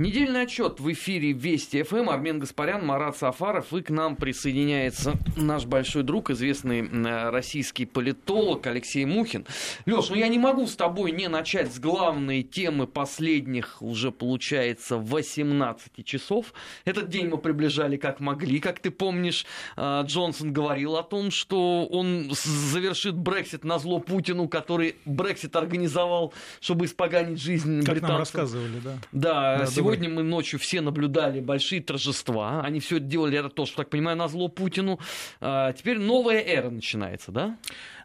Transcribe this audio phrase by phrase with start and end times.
[0.00, 2.08] Недельный отчет в эфире Вести ФМ.
[2.08, 3.74] Армен Гаспарян, Марат Сафаров.
[3.74, 6.88] И к нам присоединяется наш большой друг, известный
[7.28, 9.44] российский политолог Алексей Мухин.
[9.84, 14.96] Леш, ну я не могу с тобой не начать с главной темы последних, уже получается,
[14.96, 16.54] 18 часов.
[16.86, 18.58] Этот день мы приближали как могли.
[18.58, 19.44] Как ты помнишь,
[19.76, 26.32] а, Джонсон говорил о том, что он завершит Брексит на зло Путину, который Брексит организовал,
[26.58, 28.08] чтобы испоганить жизнь как британцев.
[28.08, 28.96] нам рассказывали, да.
[29.12, 32.62] Да, да сегодня Сегодня мы ночью все наблюдали большие торжества.
[32.62, 35.00] Они все это делали, это то, что, так понимаю, на зло Путину.
[35.40, 37.58] А, теперь новая эра начинается, да?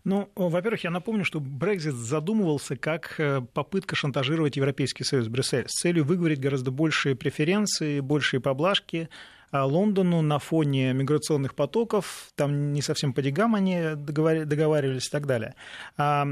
[0.04, 5.82] Ну, во-первых, я напомню, что Брекзит задумывался как э, попытка шантажировать Европейский Союз Брюссель с
[5.82, 9.10] целью выговорить гораздо большие преференции, большие поблажки
[9.52, 15.28] а Лондону на фоне миграционных потоков, там не совсем по деньгам они договаривались и так
[15.28, 15.56] далее.
[15.98, 16.26] А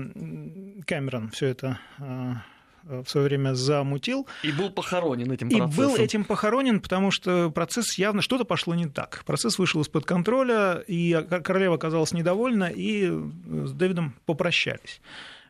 [0.85, 2.43] Кэмерон все это а,
[2.83, 4.27] в свое время замутил.
[4.43, 5.71] И был похоронен этим процессом.
[5.71, 9.23] И был этим похоронен, потому что процесс явно что-то пошло не так.
[9.25, 15.01] Процесс вышел из-под контроля, и королева оказалась недовольна, и с Дэвидом попрощались.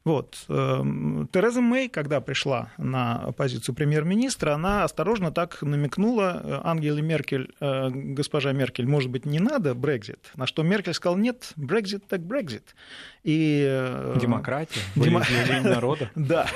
[0.05, 0.35] Вот.
[0.49, 7.53] Эм, Тереза Мэй, когда пришла на позицию премьер-министра, она осторожно так намекнула э, Ангеле Меркель,
[7.61, 12.21] э, госпожа Меркель, может быть, не надо Брекзит, на что Меркель сказал, нет, Брекзит так
[12.21, 12.75] Брекзит.
[13.23, 13.63] И...
[13.65, 15.23] Э, Демократия, Демо...
[15.63, 16.09] народа.
[16.15, 16.47] Да,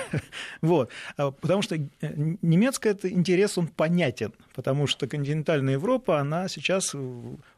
[0.61, 0.89] вот.
[1.17, 1.77] А, потому что
[2.41, 6.95] немецкий интерес, он понятен, потому что континентальная Европа, она сейчас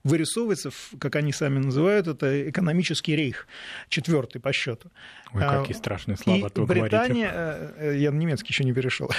[0.04, 3.48] вырисовывается, как они сами называют, это экономический рейх,
[3.90, 4.92] четвертый по счету.
[5.34, 7.74] Ой, какие а, страшные слова и Британия, говорите.
[7.78, 9.10] Э, я на немецкий еще не перешел.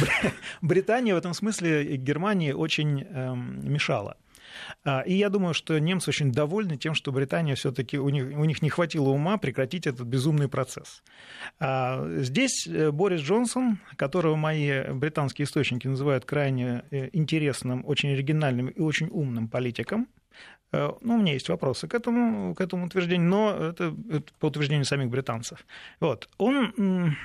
[0.62, 4.16] Британия в этом смысле Германии очень эм, мешала.
[4.84, 8.44] А, и я думаю, что немцы очень довольны тем, что Британия все-таки у них, у
[8.44, 11.02] них не хватило ума прекратить этот безумный процесс.
[11.58, 18.68] А, здесь э, Борис Джонсон, которого мои британские источники называют крайне э, интересным, очень оригинальным
[18.68, 20.23] и очень умным политиком, Э,
[21.00, 24.84] ну, у меня есть вопросы к этому, к этому утверждению, но это, это по утверждению
[24.84, 25.64] самих британцев.
[26.00, 26.28] Вот.
[26.38, 27.16] Он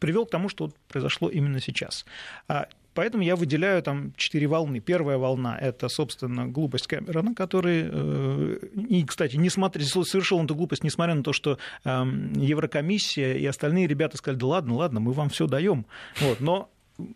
[0.00, 2.04] привел к тому, что произошло именно сейчас.
[2.48, 4.80] А, поэтому я выделяю там четыре волны.
[4.80, 8.58] Первая волна– это, собственно, глупость Кэмерона, который, э,
[8.88, 13.46] и, кстати, не смотри, совершил он эту глупость, несмотря на то, что эм, Еврокомиссия и
[13.46, 15.86] остальные ребята сказали, да ладно, ладно, мы вам все даем.
[16.20, 16.70] Вот, но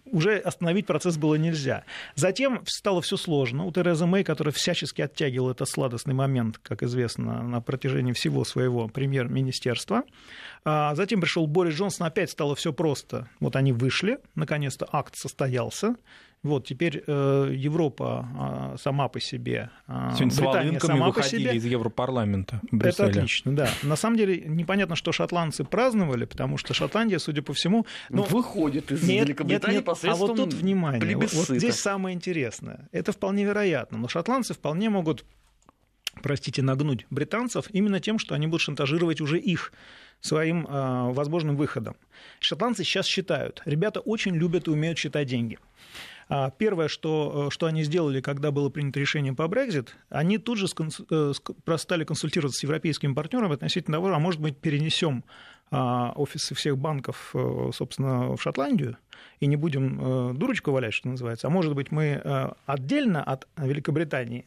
[0.04, 1.84] уже остановить процесс было нельзя.
[2.14, 3.64] Затем стало все сложно.
[3.64, 8.88] У Терезы Мэй, которая всячески оттягивала этот сладостный момент, как известно, на протяжении всего своего
[8.88, 10.02] премьер-министерства.
[10.64, 13.28] А затем пришел Борис Джонсон, опять стало все просто.
[13.40, 15.94] Вот они вышли, наконец-то акт состоялся.
[16.46, 21.54] Вот теперь э, Европа а, сама по себе, а, Сегодня Британия сама по себе.
[21.54, 22.60] из Европарламента.
[22.72, 23.68] Это отлично, да.
[23.82, 28.92] На самом деле непонятно, что шотландцы праздновали, потому что Шотландия, судя по всему, ну, выходит
[28.92, 29.98] из нет, Великобритании нет, нет.
[30.04, 32.88] А вот тут внимание, вот, вот здесь самое интересное.
[32.92, 35.24] Это вполне вероятно, но шотландцы вполне могут
[36.22, 39.72] простите, нагнуть британцев именно тем, что они будут шантажировать уже их
[40.20, 41.96] своим э, возможным выходом.
[42.40, 45.58] Шотландцы сейчас считают, ребята очень любят и умеют считать деньги.
[46.28, 50.58] А первое, что, э, что они сделали, когда было принято решение по Brexit, они тут
[50.58, 50.66] же
[51.10, 51.32] э,
[51.76, 55.24] стали консультироваться с европейскими партнерами относительно того, а может быть, перенесем
[55.70, 58.96] а, офисы всех банков, э, собственно, в Шотландию,
[59.40, 64.44] и не будем дурочку валять, что называется, а может быть, мы отдельно от Великобритании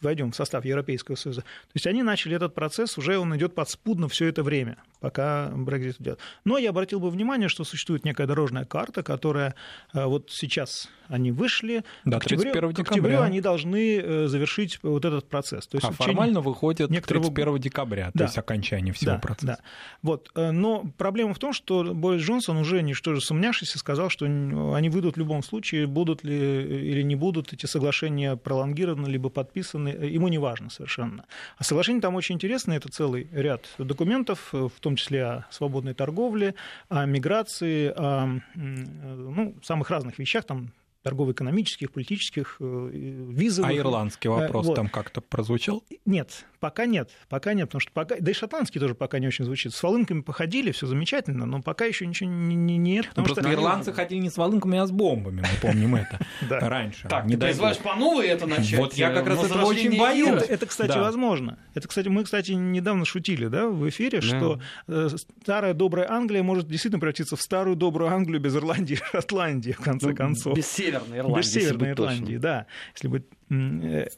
[0.00, 1.40] войдем в состав Европейского Союза.
[1.40, 5.96] То есть они начали этот процесс, уже он идет подспудно все это время, пока Brexit
[5.98, 6.20] идет.
[6.44, 9.56] Но я обратил бы внимание, что существует некая дорожная карта, которая
[9.92, 11.84] вот сейчас они вышли.
[12.04, 12.84] Да, к октябрю, 31 декабря.
[12.84, 15.66] К октябрю они должны э, завершить вот этот процесс.
[15.66, 17.26] То есть а формально выходит некоторого...
[17.26, 18.18] 31 декабря, да.
[18.18, 19.46] то есть окончание всего да, процесса.
[19.46, 19.58] Да.
[20.02, 20.30] Вот.
[20.34, 24.88] Э, но проблема в том, что Борис Джонсон уже, ничто же сомнявшийся, сказал, что они
[24.88, 26.36] выйдут в любом случае, будут ли
[26.90, 31.24] или не будут эти соглашения пролонгированы, либо подписаны, э, ему не важно совершенно.
[31.56, 36.54] А соглашение там очень интересное, это целый ряд документов, в том числе о свободной торговле,
[36.88, 40.70] о миграции, о ну, самых разных вещах, там
[41.08, 43.70] торгово-экономических, политических, э, визовых.
[43.70, 44.74] А ирландский вопрос вот.
[44.74, 45.82] там как-то прозвучал?
[46.04, 49.44] Нет, пока нет, пока нет, потому что пока, да и шотландский тоже пока не очень
[49.44, 49.74] звучит.
[49.74, 53.10] С волынками походили, все замечательно, но пока еще ничего не, не, нет.
[53.16, 53.52] Ну, просто что...
[53.52, 56.18] ирландцы ходили не с волынками, а с бомбами, мы помним это
[56.48, 57.08] раньше.
[57.08, 58.78] Так, не призываешь по новой это начать?
[58.78, 60.42] Вот я как раз этого очень боюсь.
[60.48, 61.58] Это, кстати, возможно.
[61.74, 65.08] Это, кстати, мы, кстати, недавно шутили, да, в эфире, что э,
[65.42, 69.80] старая добрая Англия может действительно превратиться в старую добрую Англию без Ирландии и Шотландии, в
[69.80, 70.56] конце ну, концов.
[70.56, 71.38] Без севера Северной Ирландии.
[71.38, 72.66] Без Северной Ирландии, да.
[72.94, 73.24] Если быть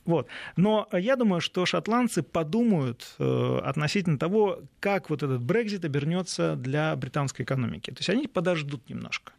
[0.05, 0.27] вот.
[0.57, 7.45] Но я думаю, что шотландцы подумают относительно того, как вот этот Брекзит обернется для британской
[7.45, 7.91] экономики.
[7.91, 9.33] То есть они подождут немножко.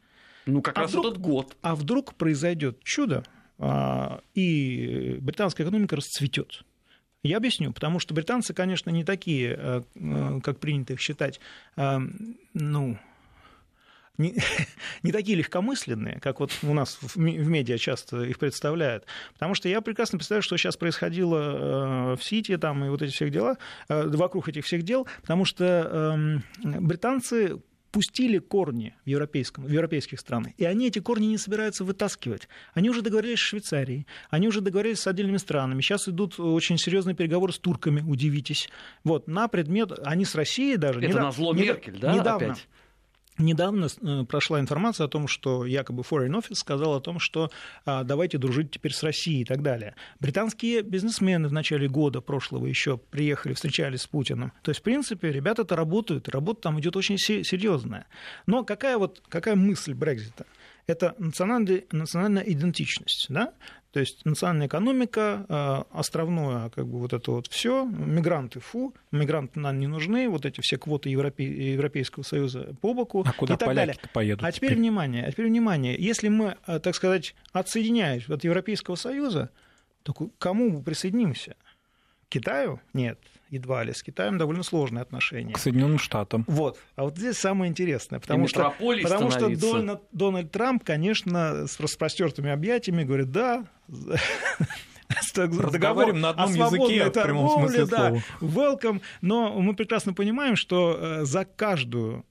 [0.46, 1.58] Ну, как а раз вдруг, этот год.
[1.62, 3.24] А вдруг произойдет чудо,
[3.60, 6.64] а, и британская экономика расцветет.
[7.24, 11.40] Я объясню, потому что британцы, конечно, не такие, э, э, как принято их считать,
[11.78, 12.00] э,
[12.56, 12.98] ну,
[14.18, 14.36] не,
[15.04, 19.06] не такие легкомысленные, как вот у нас в, в медиа часто их представляют.
[19.34, 23.32] Потому что я прекрасно представляю, что сейчас происходило в Сити там, и вот эти всех
[23.32, 27.62] дела, вокруг этих всех дел, потому что эм, британцы
[27.92, 32.48] пустили корни в, европейском, в европейских странах, и они эти корни не собираются вытаскивать.
[32.74, 35.82] Они уже договорились с Швейцарией, они уже договорились с отдельными странами.
[35.82, 38.70] Сейчас идут очень серьезные переговоры с турками, удивитесь.
[39.04, 41.00] Вот, на предмет, они с Россией даже...
[41.00, 42.68] Это недавно, на зло Меркель, да, недавно, опять?
[43.38, 47.50] Недавно э, прошла информация о том, что якобы Foreign Office сказал о том, что
[47.86, 49.96] а, давайте дружить теперь с Россией и так далее.
[50.20, 54.52] Британские бизнесмены в начале года прошлого еще приехали, встречались с Путиным.
[54.62, 58.06] То есть, в принципе, ребята-то работают, работа там идет очень серьезная.
[58.46, 60.46] Но какая, вот, какая мысль Брекзита?
[60.88, 63.28] это национальная, национальная идентичность.
[63.30, 63.54] Да?
[63.92, 69.60] То есть национальная экономика, э, островное, как бы вот это вот все, мигранты, фу, мигранты
[69.60, 71.44] нам не нужны, вот эти все квоты Европе,
[71.74, 73.96] Европейского Союза по боку а куда и так далее.
[74.14, 78.44] поедут а теперь, теперь внимание, а теперь внимание, если мы, э, так сказать, отсоединяемся от
[78.46, 79.50] Европейского Союза,
[80.04, 81.56] то к кому мы присоединимся?
[82.30, 82.80] Китаю?
[82.94, 83.20] Нет
[83.52, 83.94] едва ли.
[83.94, 85.54] С Китаем довольно сложные отношения.
[85.54, 86.46] К Соединенным Штатам.
[86.48, 86.80] Вот.
[86.96, 88.20] А вот здесь самое интересное.
[88.20, 93.66] Потому, что, потому что Дональд, Дональд Трамп, конечно, с распростертыми объятиями говорит, да,
[95.36, 98.24] Разговариваем на одном языке, в прямом смысле да, слова.
[98.40, 102.26] welcome, но мы прекрасно понимаем, что э, за каждую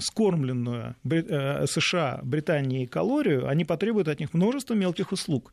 [0.00, 5.52] скормленную э, США, Британии калорию, они потребуют от них множество мелких услуг,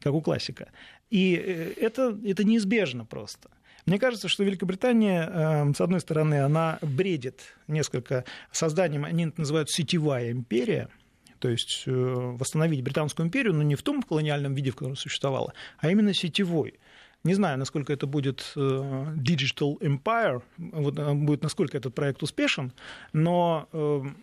[0.00, 0.68] как у классика.
[1.10, 3.48] И э, это, это неизбежно просто.
[3.88, 9.70] Мне кажется, что Великобритания, эм, с одной стороны, она бредит несколько созданием, они это называют
[9.70, 10.90] сетевая империя,
[11.38, 15.54] то есть э, восстановить Британскую империю, но не в том колониальном виде, в котором существовала,
[15.78, 16.78] а именно сетевой.
[17.24, 22.74] Не знаю, насколько это будет э, Digital Empire, вот, э, будет насколько этот проект успешен,
[23.14, 24.18] но эм,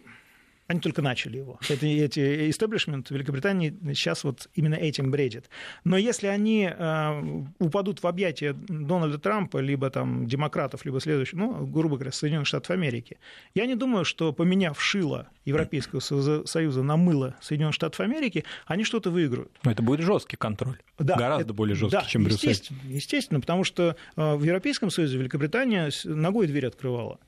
[0.67, 1.59] они только начали его.
[1.69, 5.49] Эти, эти истеблишмент Великобритании сейчас вот именно этим бредит.
[5.83, 11.65] Но если они э, упадут в объятия Дональда Трампа, либо там демократов, либо следующих, ну,
[11.67, 13.17] грубо говоря, Соединенных Штатов Америки,
[13.53, 19.11] я не думаю, что поменяв шило Европейского Союза на мыло Соединенных Штатов Америки, они что-то
[19.11, 19.51] выиграют.
[19.63, 20.77] Но это будет жесткий контроль.
[20.97, 22.49] Да, Гораздо это, более жесткий, да, чем Брюссель.
[22.49, 27.19] Естественно, естественно, потому что э, в Европейском Союзе Великобритания ногой дверь открывала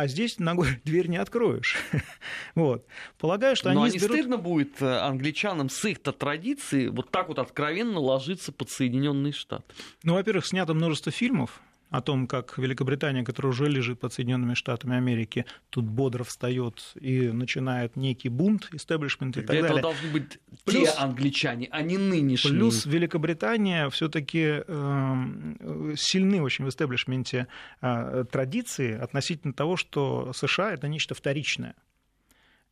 [0.00, 1.76] а здесь ногой дверь не откроешь.
[2.54, 2.86] вот.
[3.18, 4.16] Полагаю, что Но они не изберут...
[4.16, 9.64] стыдно будет э, англичанам с их-то традицией вот так вот откровенно ложиться под Соединенные Штаты?
[10.02, 14.96] Ну, во-первых, снято множество фильмов о том, как Великобритания, которая уже лежит под Соединенными Штатами
[14.96, 19.78] Америки, тут бодро встает и начинает некий бунт, истеблишмент и так Для далее.
[19.78, 22.54] этого должны быть плюс, те англичане, а не нынешние.
[22.54, 27.48] Плюс Великобритания все-таки э, сильны очень в истеблишменте
[27.80, 31.74] э, традиции относительно того, что США это нечто вторичное.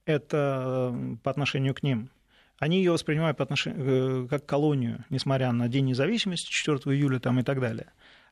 [0.05, 2.11] Это э, по отношению к ним.
[2.59, 7.39] Они ее воспринимают по отношению, э, как колонию, несмотря на День независимости 4 июля там,
[7.41, 7.89] и так далее.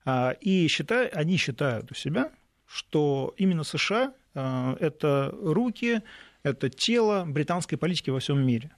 [0.07, 2.31] А, и считают, они считают у себя,
[2.65, 6.01] что именно США а,– это руки,
[6.45, 8.71] это тело британской политики во всем мире.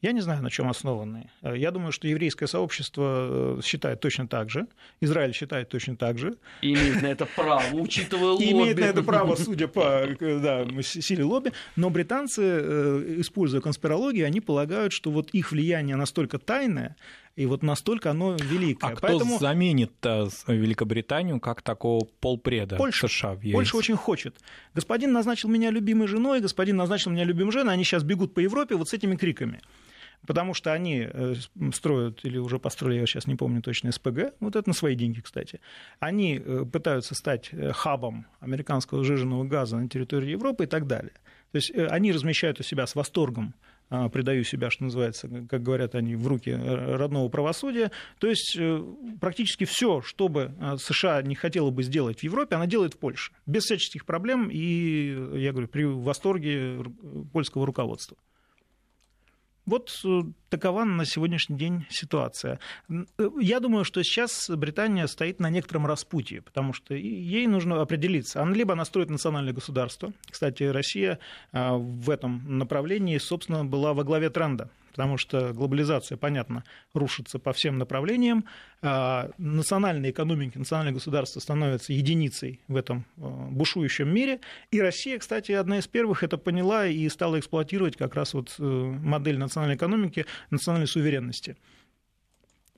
[0.00, 1.28] Я не знаю, на чем основаны.
[1.42, 4.68] Я думаю, что еврейское сообщество э, считает точно так же,
[5.00, 6.36] Израиль считает точно так же.
[6.62, 8.52] И имеет на это право, учитывая лобби.
[8.52, 11.52] Имеет на это право, судя по да, силе лобби.
[11.74, 16.94] Но британцы, э, используя конспирологию, они полагают, что вот их влияние настолько тайное,
[17.38, 18.90] и вот настолько оно великое.
[18.90, 19.38] А кто Поэтому...
[19.38, 19.92] заменит
[20.48, 23.52] Великобританию как такого полпреда Польша, США в ЕС?
[23.52, 24.36] Польша очень хочет.
[24.74, 28.74] Господин назначил меня любимой женой, господин назначил меня любимой женой, они сейчас бегут по Европе
[28.74, 29.60] вот с этими криками.
[30.26, 31.34] Потому что они э,
[31.72, 35.20] строят, или уже построили, я сейчас не помню точно, СПГ, вот это на свои деньги,
[35.20, 35.60] кстати.
[36.00, 41.12] Они э, пытаются стать э, хабом американского сжиженного газа на территории Европы и так далее.
[41.52, 43.54] То есть они размещают у себя с восторгом
[43.88, 47.90] предаю себя, что называется, как говорят они, в руки родного правосудия.
[48.18, 48.82] То есть э,
[49.20, 52.98] практически все, что бы а, США не хотела бы сделать в Европе, она делает в
[52.98, 53.32] Польше.
[53.46, 56.84] Без всяческих проблем и, я говорю, при восторге
[57.32, 58.16] польского руководства.
[59.68, 62.58] Вот э, такова на сегодняшний день ситуация.
[62.88, 63.04] Э,
[63.38, 68.40] я думаю, что сейчас Британия стоит на некотором распутье, потому что ей нужно определиться.
[68.40, 70.12] Она либо она строит национальное государство.
[70.30, 71.18] Кстати, Россия
[71.52, 76.64] э, в этом направлении, собственно, была во главе тренда потому что глобализация, понятно,
[76.94, 78.44] рушится по всем направлениям.
[78.80, 84.40] А национальные экономики, национальные государства становятся единицей в этом э, бушующем мире.
[84.70, 88.62] И Россия, кстати, одна из первых это поняла и стала эксплуатировать как раз вот э,
[88.62, 91.56] модель национальной экономики, национальной суверенности.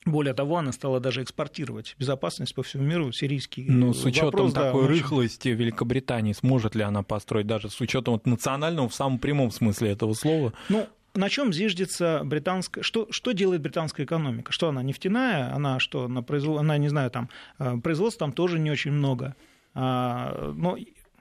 [0.07, 4.55] Более того, она стала даже экспортировать безопасность по всему миру, сирийский Ну, с учетом вопрос,
[4.55, 9.19] такой да, рыхлости Великобритании, сможет ли она построить даже с учетом вот национального в самом
[9.19, 10.55] прямом смысле этого слова?
[10.71, 12.83] Ну, на чем зиждется британская...
[12.83, 14.53] Что, что делает британская экономика?
[14.53, 15.53] Что она нефтяная?
[15.55, 16.61] Она что, на производ...
[16.61, 19.35] она, не знаю, там, э, производства там тоже не очень много.
[19.75, 20.77] А, но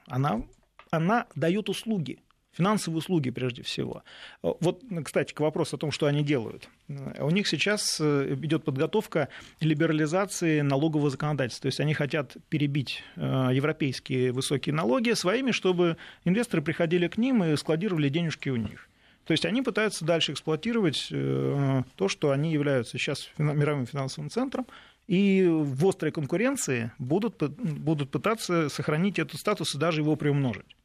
[0.08, 0.42] она,
[0.92, 2.20] она дает услуги
[2.60, 4.04] финансовые услуги прежде всего.
[4.42, 6.68] Вот, кстати, к вопросу о том, что они делают.
[7.20, 9.30] У них сейчас э, идет подготовка
[9.62, 11.64] либерализации налогового законодательства.
[11.64, 17.44] То есть они хотят перебить э, европейские высокие налоги своими, чтобы инвесторы приходили к ним
[17.44, 18.90] и складировали денежки у них.
[19.26, 24.66] То есть они пытаются дальше эксплуатировать э, то, что они являются сейчас мировым финансовым центром,
[25.08, 30.76] и в острой конкуренции будут, будут пытаться сохранить этот статус и даже его приумножить.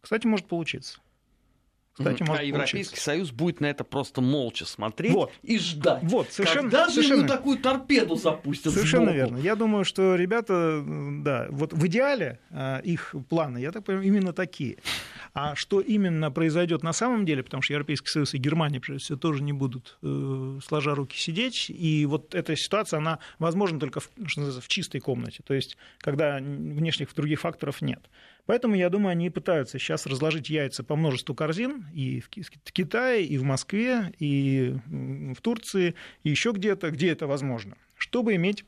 [0.00, 1.00] Кстати, может получиться.
[1.96, 3.04] Кстати, может а Европейский получиться.
[3.04, 5.32] Союз будет на это просто молча смотреть вот.
[5.42, 6.02] и ждать.
[6.02, 9.16] Вот, совершенно, Когда же совершенно, ему такую торпеду запустят Совершенно сбоку?
[9.16, 9.36] верно.
[9.38, 14.32] Я думаю, что ребята, да, вот в идеале а, их планы, я так понимаю, именно
[14.32, 14.78] такие.
[15.34, 19.18] А что именно произойдет на самом деле, потому что Европейский Союз и Германия, прежде всего,
[19.18, 24.10] тоже не будут э, сложа руки сидеть, и вот эта ситуация, она возможна только в,
[24.26, 28.08] что в чистой комнате, то есть когда внешних других факторов нет.
[28.46, 32.28] Поэтому, я думаю, они пытаются сейчас разложить яйца по множеству корзин и в
[32.72, 38.64] Китае, и в Москве, и в Турции, и еще где-то, где это возможно, чтобы иметь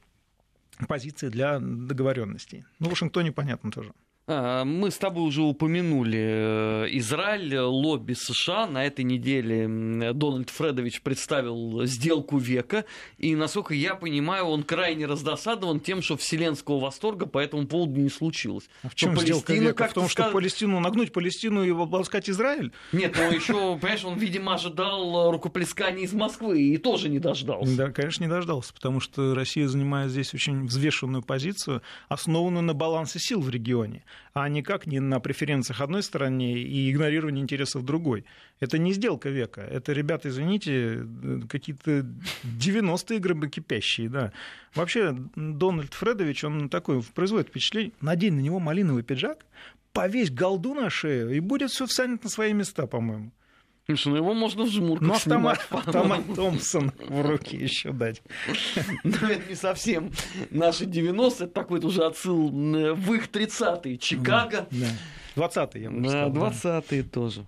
[0.89, 2.65] позиции для договоренностей.
[2.79, 3.93] Ну, в Вашингтоне понятно тоже.
[4.29, 8.67] А, мы с тобой уже упомянули э, Израиль, лобби США.
[8.67, 9.69] На этой неделе
[10.13, 12.87] Дональд Фредович представил сделку века.
[13.19, 18.09] И, насколько я понимаю, он крайне раздосадован тем, что вселенского восторга по этому поводу не
[18.09, 18.69] случилось.
[18.83, 19.87] А в чем сделка века?
[19.87, 22.73] В том, что Палестину, нагнуть Палестину и обласкать Израиль?
[22.91, 27.77] Нет, ну еще, понимаешь, он, видимо, ожидал рукоплескания из Москвы и тоже не дождался.
[27.77, 33.21] Да, конечно, не дождался, потому что Россия занимает здесь очень взвешенную позицию, основанную на балансе
[33.21, 38.25] сил в регионе а никак не на преференциях одной стороне и игнорировании интересов другой.
[38.61, 39.61] Это не сделка века.
[39.63, 41.07] Это, ребята, извините,
[41.49, 42.07] какие-то
[42.45, 44.09] 90-е гробокипящие.
[44.09, 44.33] Да.
[44.75, 49.45] Вообще, Дональд Фредович, он такой производит впечатление, надень на него малиновый пиджак,
[49.93, 53.33] повесь голду на шею, и будет все встанет на свои места, по-моему.
[53.87, 58.21] Слушай, ну его можно в жмурках Ну, автомат, автомат Томпсон в руки еще дать.
[59.05, 60.11] Но ну, это не совсем
[60.51, 63.97] наши 90 это такой уже отсыл в их 30-е.
[63.99, 64.67] Чикаго.
[64.73, 66.31] Да, 20-е, я бы сказал.
[66.31, 67.47] 20-е тоже.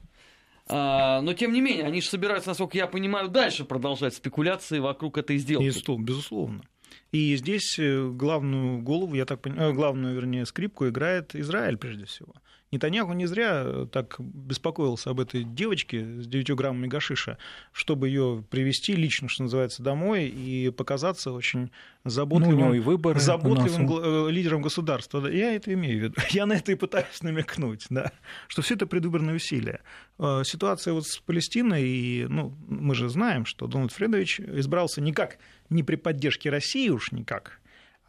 [0.68, 5.18] А, но тем не менее, они же собираются, насколько я понимаю, дальше продолжать спекуляции вокруг
[5.18, 5.64] этой сделки.
[5.64, 6.62] Безусловно.
[7.10, 12.04] И здесь э, главную голову, я так понимаю, э, главную, вернее, скрипку играет Израиль прежде
[12.04, 12.34] всего.
[12.70, 17.38] Нетаньяху не зря э, так беспокоился об этой девочке с 9 граммами гашиша,
[17.72, 21.70] чтобы ее привести лично, что называется, домой и показаться очень
[22.04, 25.26] заботливым, ну, и выборы заботливым э, лидером государства.
[25.26, 26.14] Я это имею в виду.
[26.30, 28.12] Я на это и пытаюсь намекнуть, да,
[28.48, 29.80] что все это предвыборные усилия.
[30.18, 35.38] Э, ситуация вот с Палестиной, и, ну, мы же знаем, что Дональд Фредович избрался никак,
[35.70, 37.57] не при поддержке России уж никак,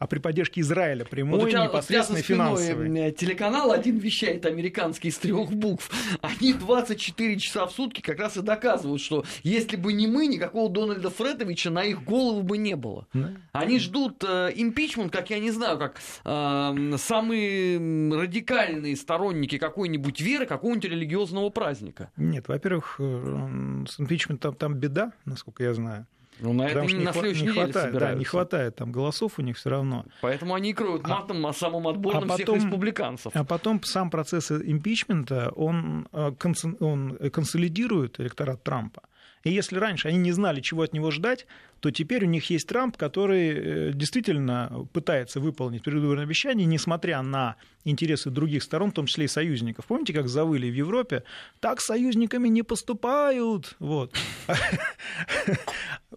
[0.00, 3.12] а при поддержке Израиля прямой, вот непосредственно финансовой.
[3.12, 5.90] Телеканал один вещает американский из трех букв.
[6.22, 10.70] Они 24 часа в сутки как раз и доказывают, что если бы не мы, никакого
[10.70, 13.06] Дональда Фредовича на их голову бы не было.
[13.12, 13.32] Да.
[13.52, 17.78] Они ждут э, импичмент, как я не знаю, как э, самые
[18.16, 22.10] радикальные сторонники какой-нибудь веры, какого-нибудь религиозного праздника.
[22.16, 26.06] Нет, во-первых, э, с импичментом там беда, насколько я знаю.
[26.40, 29.56] Ну, на это не, на следующей не хватает, да, не хватает там голосов у них
[29.56, 30.04] все равно.
[30.20, 33.32] Поэтому они кроют а матом а, самым отборным а потом, всех республиканцев.
[33.34, 36.32] А потом сам процесс импичмента, он, э,
[36.80, 39.02] он консолидирует электорат Трампа.
[39.42, 41.46] И если раньше они не знали, чего от него ждать,
[41.80, 47.56] то теперь у них есть Трамп, который э, действительно пытается выполнить предвыборное обещание, несмотря на
[47.84, 49.86] интересы других сторон, в том числе и союзников.
[49.86, 51.24] Помните, как завыли в Европе?
[51.60, 53.76] Так союзниками не поступают.
[53.78, 54.14] Вот.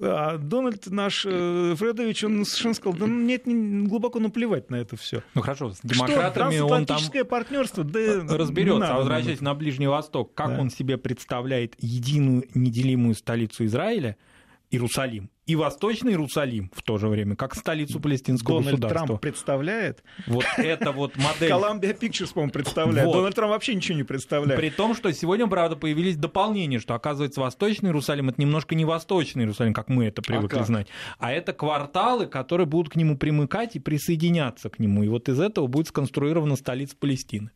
[0.02, 5.22] А Дональд наш э, Фредович, он совершенно сказал, да нет, глубоко наплевать на это все.
[5.36, 8.96] Ну хорошо, с демократами что, он там партнерство, да, разберется.
[8.96, 10.62] А возвращаясь на Ближний Восток, как да.
[10.62, 14.18] он себе представляет единую неделимую столицу Израиля–
[14.74, 19.08] Иерусалим и Восточный Иерусалим в то же время, как столицу палестинского Дональд государства.
[19.08, 20.04] Трамп представляет.
[20.26, 21.52] Вот это вот модель.
[21.52, 23.08] Columbia Pictures, по-моему, представляет.
[23.08, 23.14] Вот.
[23.14, 24.60] Дональд Трамп вообще ничего не представляет.
[24.60, 29.44] При том, что сегодня, правда, появились дополнения, что, оказывается, Восточный Иерусалим— это немножко не Восточный
[29.44, 30.66] Иерусалим, как мы это привыкли как?
[30.66, 30.88] знать,
[31.20, 35.04] а это кварталы, которые будут к нему примыкать и присоединяться к нему.
[35.04, 37.52] И вот из этого будет сконструирована столица Палестины.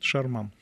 [0.00, 0.52] Шармам.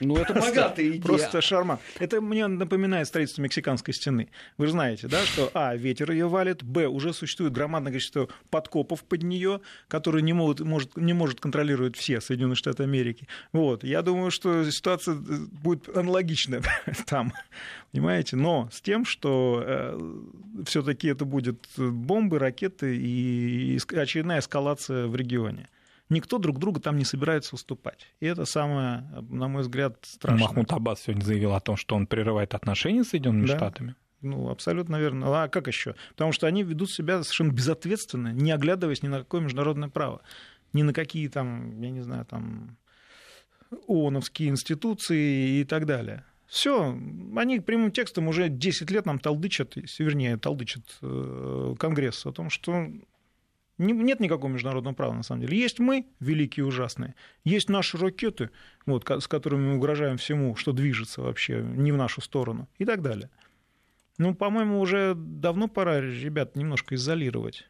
[0.00, 1.02] Ну, это богатая идея.
[1.02, 1.78] Просто шарман.
[1.98, 4.28] Это мне напоминает строительство Мексиканской стены.
[4.56, 9.04] Вы же знаете, да, что А, ветер ее валит, Б, уже существует громадное количество подкопов
[9.04, 13.26] под нее, которые не, могут, может, не может контролировать все Соединенные Штаты Америки.
[13.52, 13.84] Вот.
[13.84, 16.62] Я думаю, что ситуация э, будет аналогичная
[17.06, 17.32] там,
[17.92, 18.36] понимаете?
[18.36, 20.22] Но с тем, что э,
[20.66, 25.68] все-таки это будет бомбы, ракеты и очередная эскалация в регионе.
[26.08, 28.06] Никто друг друга там не собирается уступать.
[28.20, 30.42] И это самое, на мой взгляд, страшное.
[30.42, 33.56] Махмуд Аббас сегодня заявил о том, что он прерывает отношения с Соединенными Да.
[33.56, 33.94] Штатами.
[34.20, 35.44] Ну, абсолютно верно.
[35.44, 35.94] А как еще?
[36.10, 40.22] Потому что они ведут себя совершенно безответственно, не оглядываясь ни на какое международное право,
[40.72, 42.76] ни на какие там, я не знаю, там
[43.86, 46.24] ООНовские институции и так далее.
[46.46, 46.98] Все,
[47.36, 52.88] они прямым текстом уже 10 лет нам толдычат, вернее, толдычат э, Конгресс о том, что
[53.78, 55.58] нет никакого международного права, на самом деле.
[55.58, 58.50] Есть мы, великие и ужасные, есть наши ракеты,
[58.86, 63.02] вот, с которыми мы угрожаем всему, что движется вообще не в нашу сторону, и так
[63.02, 63.30] далее.
[64.18, 67.68] Ну, по-моему, уже давно пора ребят немножко изолировать.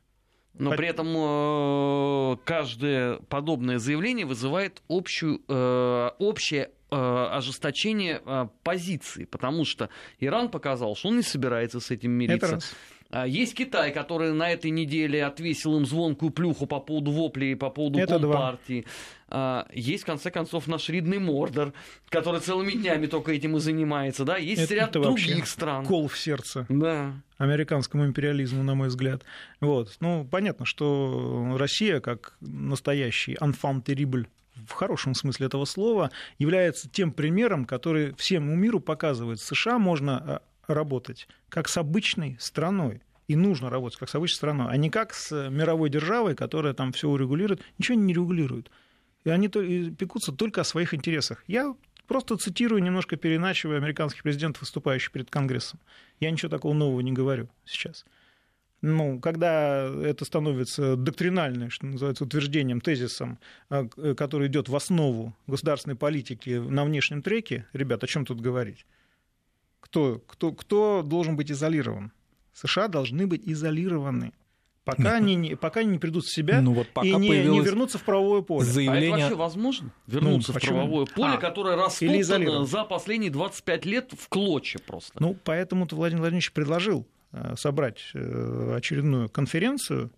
[0.54, 8.20] Но при этом э, каждое подобное заявление вызывает общую, э, общее э, ожесточение
[8.64, 9.88] позиции, потому что
[10.18, 12.52] Иран показал, что он не собирается с этим Это мириться.
[12.52, 12.74] раз.
[13.10, 17.70] А Есть Китай, который на этой неделе отвесил им звонкую плюху по поводу воплей, по
[17.70, 18.32] поводу Это два.
[18.34, 18.84] компартии.
[19.30, 21.72] А, Есть, в конце концов, наш ридный Мордор,
[22.10, 24.24] который целыми днями только этим и занимается.
[24.24, 24.36] Да?
[24.36, 25.86] Есть Это- ряд это других стран.
[25.86, 27.14] Кол в сердце Да.
[27.38, 29.22] американскому империализму, на мой взгляд.
[29.60, 29.96] Вот.
[30.00, 34.26] Ну, понятно, что Россия, как настоящий enfant terrible
[34.66, 40.42] в хорошем смысле этого слова, является тем примером, который всему миру показывает, США можно а,
[40.68, 43.02] работать как с обычной страной.
[43.26, 46.92] И нужно работать как с обычной страной, а не как с мировой державой, которая там
[46.92, 47.62] все урегулирует.
[47.78, 48.70] Ничего не регулирует.
[49.24, 51.44] И они пекутся только о своих интересах.
[51.46, 51.74] Я
[52.06, 55.78] просто цитирую, немножко переначиваю американских президентов, выступающих перед Конгрессом.
[56.20, 58.06] Я ничего такого нового не говорю сейчас.
[58.80, 63.38] Ну, когда это становится доктринальным, что называется, утверждением, тезисом,
[63.68, 68.40] а, к- который идет в основу государственной политики на внешнем треке, ребят, о чем тут
[68.40, 68.86] говорить?
[69.80, 72.12] Кто, кто, кто должен быть изолирован?
[72.52, 74.32] США должны быть изолированы.
[74.84, 77.60] Пока, они, не, пока они не придут в себя Ну вот пока и не, не
[77.60, 78.62] вернутся в правовое поле.
[78.62, 79.10] А это Заявление...
[79.18, 79.92] вообще возможно?
[80.06, 80.76] Вернуться в почему?
[80.78, 82.70] правовое поле, А, которое растоптано изолировать.
[82.70, 85.12] за последние 25 лет в клочья просто.
[85.20, 90.10] Ну, поэтому-то Владимир Владимирович предложил э, собрать э, очередную конференцию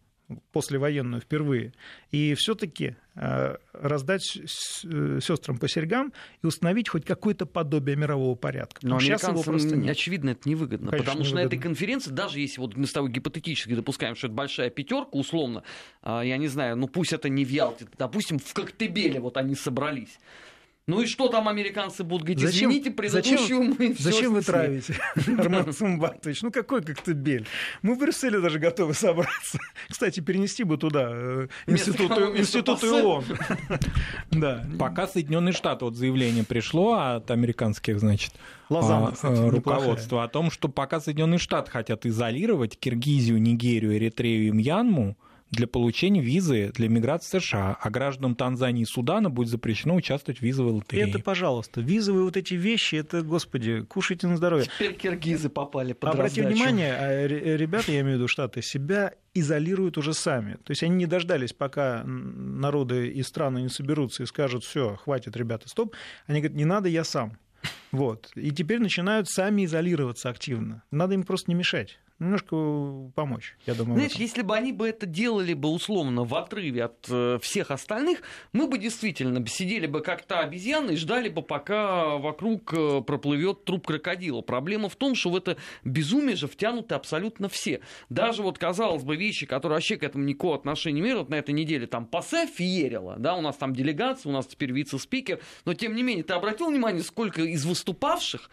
[0.53, 1.73] послевоенную впервые,
[2.11, 6.13] и все-таки раздать сестрам по серьгам
[6.43, 8.87] и установить хоть какое-то подобие мирового порядка.
[8.87, 9.91] Но сейчас его просто нет.
[9.91, 10.91] очевидно, это невыгодно.
[10.91, 11.69] Конечно, потому что на этой невыгодно.
[11.69, 15.65] конференции, даже если вот мы с тобой гипотетически допускаем, что это большая пятерка, условно,
[16.03, 19.55] а, я не знаю, ну пусть это не в Ялте, допустим, в Коктебеле вот они
[19.55, 20.19] собрались.
[20.87, 22.41] Ну и что там американцы будут говорить?
[22.41, 24.53] Зачем- Извините, предыдущую мы всё Зачем вы снесли».
[24.53, 24.95] травите,
[25.39, 26.43] Армен Сумбатович?
[26.43, 27.47] Ну какой Коктебель?
[27.83, 29.59] Мы в Брюсселе даже готовы собраться.
[29.89, 33.03] Кстати, перенести бы туда э, институты Пассе?
[33.03, 33.25] ООН.
[34.31, 34.67] Да.
[34.79, 38.33] Пока Соединенные Штаты, вот заявление пришло от американских, значит,
[38.69, 43.97] Лозанна, а, кстати, э, руководства о том, что пока Соединенные Штаты хотят изолировать Киргизию, Нигерию,
[43.97, 45.17] Эритрею и Мьянму
[45.51, 50.43] для получения визы для миграции США, а гражданам Танзании и Судана будет запрещено участвовать в
[50.43, 51.09] визовой лотерее.
[51.09, 54.67] Это, пожалуйста, визовые вот эти вещи, это, господи, кушайте на здоровье.
[54.67, 56.63] Теперь киргизы попали под Обратите раздачу.
[56.63, 60.55] внимание, а, ре- ребята, я имею в виду Штаты, себя изолируют уже сами.
[60.65, 65.37] То есть они не дождались, пока народы и страны не соберутся и скажут, все, хватит,
[65.37, 65.95] ребята, стоп.
[66.27, 67.39] Они говорят, не надо, я сам.
[67.93, 68.31] Вот.
[68.37, 70.83] И теперь начинают сами изолироваться активно.
[70.91, 71.99] Надо им просто не мешать.
[72.21, 73.95] Немножко помочь, я думаю.
[73.95, 78.21] Знаешь, если бы они бы это делали бы условно в отрыве от э, всех остальных,
[78.53, 83.65] мы бы действительно сидели бы как та обезьяна и ждали бы, пока вокруг э, проплывет
[83.65, 84.43] труп крокодила.
[84.43, 87.81] Проблема в том, что в это безумие же втянуты абсолютно все.
[88.11, 91.37] Даже вот, казалось бы, вещи, которые вообще к этому никакого отношения не имеют, вот на
[91.37, 95.73] этой неделе там ПАСЕ феерила, да, у нас там делегация, у нас теперь вице-спикер, но
[95.73, 98.51] тем не менее, ты обратил внимание, сколько из выступавших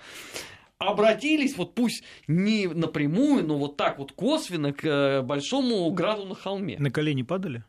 [0.79, 6.35] обратились, вот пусть не напрямую, но вот так вот косвенно к э, большому граду на
[6.35, 6.77] холме.
[6.79, 7.63] На колени падали,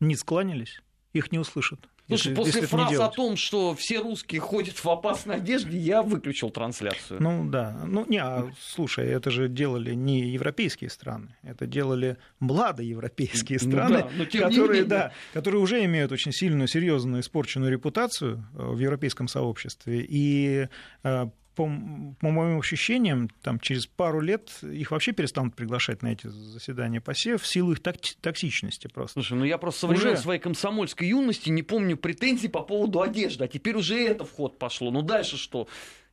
[0.00, 0.80] не склонились
[1.14, 1.88] их не услышат.
[2.06, 6.02] Слушай, если, после если фраз о том, что все русские ходят в опасной одежде, я
[6.02, 7.22] выключил трансляцию.
[7.22, 7.80] Ну да.
[7.86, 14.26] Ну не, а, слушай, это же делали не европейские страны, это делали младоевропейские страны, ну,
[14.30, 20.04] да, которые, да, которые уже имеют очень сильную, серьезную испорченную репутацию э, в европейском сообществе.
[20.06, 20.68] И
[21.04, 21.64] э, по,
[22.20, 27.38] по моим ощущениям, там, через пару лет их вообще перестанут приглашать на эти заседания ПАСЕ
[27.38, 29.20] в силу их токсичности просто.
[29.20, 30.16] Слушай, ну я просто со времен уже...
[30.16, 34.58] своей комсомольской юности не помню претензий по поводу одежды, а теперь уже это в ход
[34.58, 34.90] пошло.
[34.90, 35.68] Ну дальше что?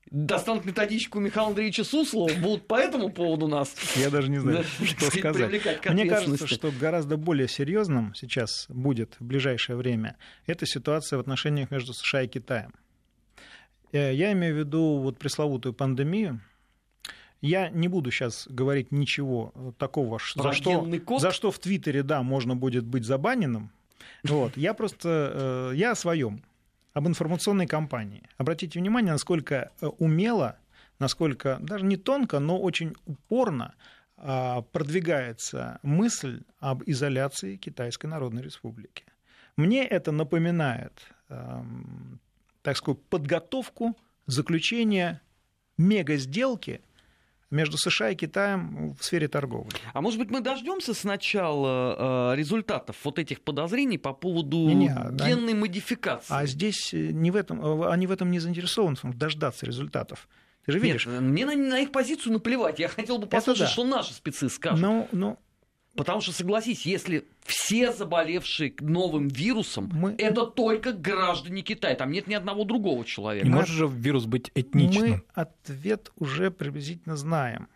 [0.09, 3.73] достанут методичку Михаила Андреевича Суслова, будут по этому поводу нас...
[3.95, 5.51] Я даже не знаю, что сказать.
[5.89, 11.71] Мне кажется, что гораздо более серьезным сейчас будет в ближайшее время эта ситуация в отношениях
[11.71, 12.73] между США и Китаем.
[13.91, 16.41] Э, я имею в виду вот пресловутую пандемию.
[17.41, 22.55] Я не буду сейчас говорить ничего такого, за что, за что в Твиттере, да, можно
[22.55, 23.71] будет быть забаненным.
[24.23, 24.55] Вот.
[24.57, 26.43] Я просто, э, я о своем,
[26.93, 28.23] об информационной кампании.
[28.37, 30.57] Обратите внимание, насколько э, умело,
[30.99, 33.73] насколько даже не тонко, но очень упорно
[34.23, 39.03] а, продвигается мысль об изоляции Китайской Народной Республики.
[39.57, 40.93] Мне это напоминает
[41.29, 42.19] эм,
[42.61, 45.21] так сказать, подготовку заключения
[45.77, 46.81] мега-сделки
[47.49, 49.73] между США и Китаем в сфере торговли.
[49.93, 54.87] А может быть, мы дождемся сначала э, результатов вот этих подозрений по поводу не, не,
[54.87, 56.33] генной а, модификации?
[56.33, 60.29] А здесь не в этом, э, они в этом не заинтересованы, дождаться результатов.
[60.65, 61.05] Ты же видишь?
[61.07, 62.79] Нет, мне на, на их позицию наплевать.
[62.79, 63.67] Я хотел бы послушать, да.
[63.67, 64.79] что наши спецы скажут.
[64.79, 65.37] Ну, ну,
[65.95, 70.15] Потому что, согласись, если все заболевшие новым вирусом, Мы...
[70.17, 71.95] это только граждане Китая.
[71.95, 73.45] Там нет ни одного другого человека.
[73.45, 75.09] Не может же вирус быть этничным?
[75.09, 77.67] Мы ответ уже приблизительно знаем.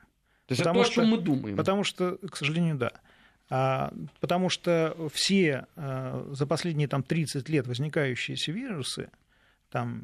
[0.47, 1.57] То есть потому это то, что, о чем мы думаем.
[1.57, 2.91] Потому что, к сожалению, да.
[3.49, 9.09] А, потому что все а, за последние там, 30 лет возникающиеся вирусы,
[9.69, 10.03] там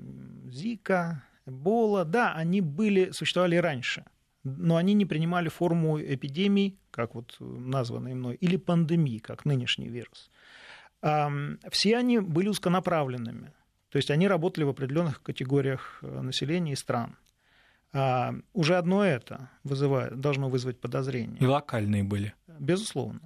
[0.52, 4.04] Зика, Эбола, да, они были, существовали раньше
[4.43, 10.30] но они не принимали форму эпидемий, как вот названные мной, или пандемии, как нынешний вирус.
[11.01, 13.54] Все они были узконаправленными,
[13.91, 17.17] то есть они работали в определенных категориях э, населения и стран.
[17.93, 21.38] А уже одно это вызывает, должно вызвать подозрение.
[21.41, 22.34] И локальные были.
[22.47, 23.19] Безусловно.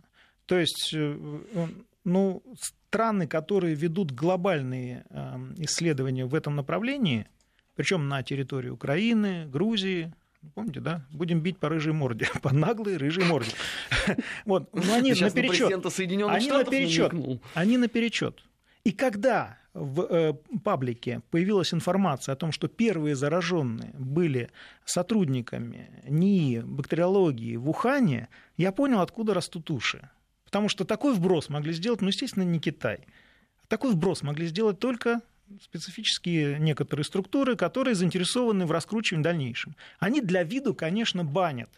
[0.48, 1.18] То есть, э,
[1.54, 1.68] э,
[2.04, 5.06] ну, страны, которые ведут глобальные
[5.58, 7.28] исследования в этом направлении,
[7.76, 10.14] причем на территории Украины, Грузии,
[10.54, 11.06] Помните, да?
[11.12, 13.52] Будем бить по рыжей морде, по наглой рыжей морде.
[14.46, 15.72] Вот, но они наперечет.
[16.28, 17.14] Они наперечет.
[17.54, 18.44] Они наперечет.
[18.84, 24.50] И когда в э, паблике появилась информация о том, что первые зараженные были
[24.86, 30.10] сотрудниками НИИ, бактериологии в Ухане, я понял, откуда растут уши.
[30.46, 33.00] Потому что такой вброс могли сделать, ну, естественно, не Китай.
[33.68, 35.22] Такой вброс могли сделать только
[35.62, 39.76] специфические некоторые структуры, которые заинтересованы в раскручивании дальнейшем.
[40.00, 41.70] Они для виду, конечно, банят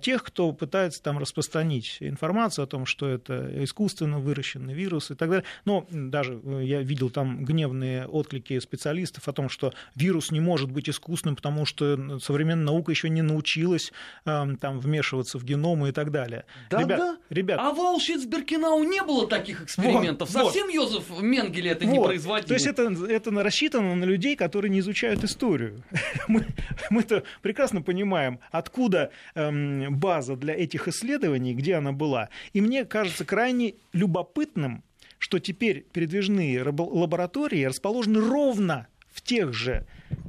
[0.00, 5.28] тех, кто пытается там распространить информацию о том, что это искусственно выращенный вирус и так
[5.28, 5.44] далее.
[5.64, 10.70] Но даже э, я видел там гневные отклики специалистов о том, что вирус не может
[10.70, 13.92] быть искусственным, потому что современная наука еще не научилась
[14.24, 16.44] эм, там вмешиваться в геномы и так далее.
[16.70, 17.16] Да, ребят, да.
[17.30, 20.30] Ребят, а в Аушвиц-Биркенау не было таких экспериментов.
[20.30, 20.74] Вот, Совсем вот.
[20.74, 21.92] Йозеф Менгеле это вот.
[21.92, 22.48] не производил.
[22.48, 25.82] То есть это, это рассчитано на людей, которые не изучают историю.
[26.28, 26.46] Мы,
[26.90, 32.28] мы-то прекрасно понимаем, откуда эм, база для этих исследований, где она была.
[32.52, 34.82] И мне кажется крайне любопытным,
[35.18, 39.86] что теперь передвижные лаборатории расположены ровно в тех же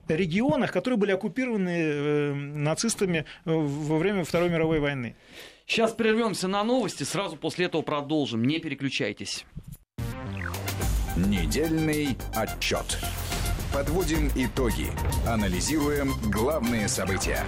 [0.07, 5.15] регионах, которые были оккупированы э, нацистами э, во время Второй мировой войны.
[5.65, 8.43] Сейчас прервемся на новости, сразу после этого продолжим.
[8.45, 9.45] Не переключайтесь.
[11.17, 12.97] Недельный отчет.
[13.73, 14.87] Подводим итоги.
[15.27, 17.43] Анализируем главные события.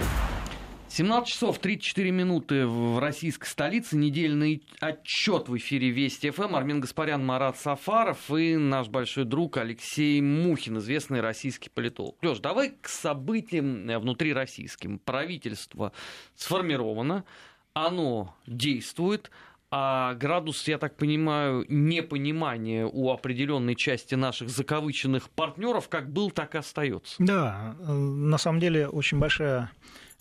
[0.90, 3.96] 17 часов 34 минуты в российской столице.
[3.96, 6.56] Недельный отчет в эфире Вести ФМ.
[6.56, 12.16] Армин Гаспарян, Марат Сафаров и наш большой друг Алексей Мухин, известный российский политолог.
[12.22, 14.98] Леш, давай к событиям э, внутри российским.
[14.98, 15.92] Правительство
[16.34, 17.24] сформировано,
[17.72, 19.30] оно действует,
[19.70, 26.56] а градус, я так понимаю, непонимания у определенной части наших закавыченных партнеров как был, так
[26.56, 27.14] и остается.
[27.20, 29.70] Да, э, на самом деле очень большая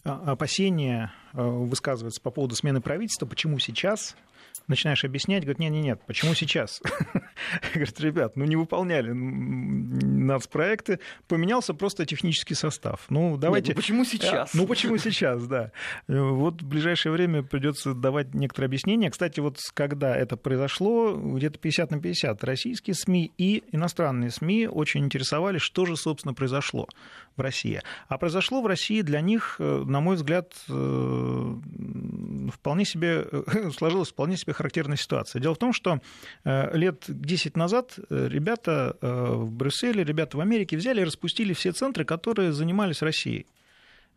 [0.03, 4.15] опасения высказывается по поводу смены правительства, почему сейчас,
[4.67, 6.81] начинаешь объяснять, говорит, нет, нет, нет, почему сейчас?
[7.73, 13.05] Говорит, ребят, ну не выполняли нацпроекты, поменялся просто технический состав.
[13.09, 13.69] Ну, давайте...
[13.69, 14.53] Нет, ну почему сейчас?
[14.53, 15.71] Ну, почему сейчас, да.
[16.07, 19.09] Вот в ближайшее время придется давать некоторые объяснения.
[19.09, 25.05] Кстати, вот когда это произошло, где-то 50 на 50 российские СМИ и иностранные СМИ очень
[25.05, 26.87] интересовались, что же, собственно, произошло
[27.39, 27.81] в России.
[28.07, 31.55] А произошло в России для них, э, на мой взгляд, э,
[32.53, 33.27] вполне себе,
[33.77, 35.41] сложилась вполне себе характерная ситуация.
[35.41, 36.01] Дело в том, что
[36.43, 42.05] э, лет 10 назад ребята в Брюсселе, ребята в Америке взяли и распустили все центры,
[42.05, 43.47] которые занимались Россией.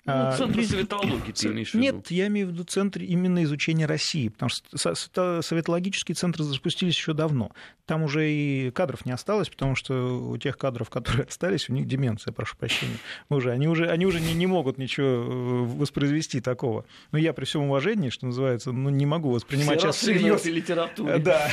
[0.04, 1.82] Ну, а, центр советологии ты имеешь в виду?
[1.84, 7.12] Нет, я имею в виду центр именно изучения России, потому что советологические центры запустились еще
[7.12, 7.52] давно.
[7.86, 11.86] Там уже и кадров не осталось, потому что у тех кадров, которые остались, у них
[11.86, 12.96] деменция, прошу прощения.
[13.28, 16.84] Уже, они уже, они уже не, не могут ничего э, воспроизвести такого.
[17.12, 20.44] Но я при всем уважении, что называется, ну, не могу воспринимать Все сейчас всерьез.
[20.44, 21.18] литературе.
[21.18, 21.48] Да,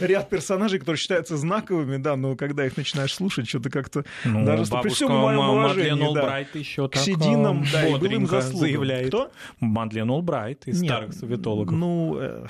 [0.00, 4.04] ряд персонажей, которые считаются знаковыми, да, но когда их начинаешь слушать, что-то как-то...
[4.24, 9.08] Ну, даже при всем моем уважении, да, еще к сединам, да, бодренько заявляет.
[9.08, 9.30] Кто?
[9.60, 11.74] Мадлен Олбрайт из Нет, старых советологов.
[11.74, 12.46] Ну, э...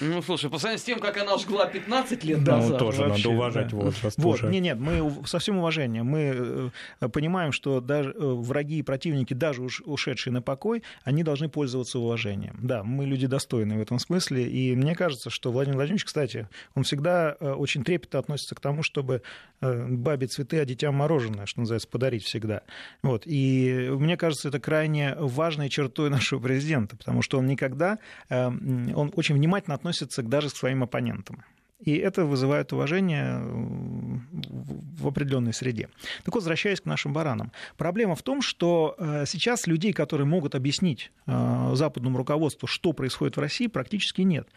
[0.00, 2.72] ну, слушай, по сравнению с тем, как она жгла 15 лет да, назад.
[2.72, 3.76] Ну, тоже вообще, надо уважать да.
[3.76, 4.18] возраст.
[4.18, 6.70] Вот, нет, нет, мы со всем уважением, мы
[7.00, 11.48] э, понимаем, что даже э, враги и противники, даже уж ушедшие на покой, они должны
[11.48, 12.56] пользоваться уважением.
[12.62, 16.84] Да, мы люди достойные в этом смысле, и мне кажется, что Владимир Владимирович, кстати, он
[16.84, 19.22] всегда э, очень трепетно относится к тому, чтобы
[19.60, 22.62] бабе цветы, а детям мороженое, что называется, подарить всегда.
[23.02, 23.22] Вот.
[23.26, 29.12] И мне кажется, это крайне важной чертой нашего президента, потому что он никогда, эм, он
[29.14, 31.44] очень внимательно относится даже к своим оппонентам.
[31.80, 35.88] И это вызывает уважение в определенной среде.
[36.24, 37.52] Так вот, возвращаясь к нашим баранам.
[37.76, 43.36] Проблема в том, что э, сейчас людей, которые могут объяснить э, западному руководству, что происходит
[43.36, 44.48] в России, практически нет.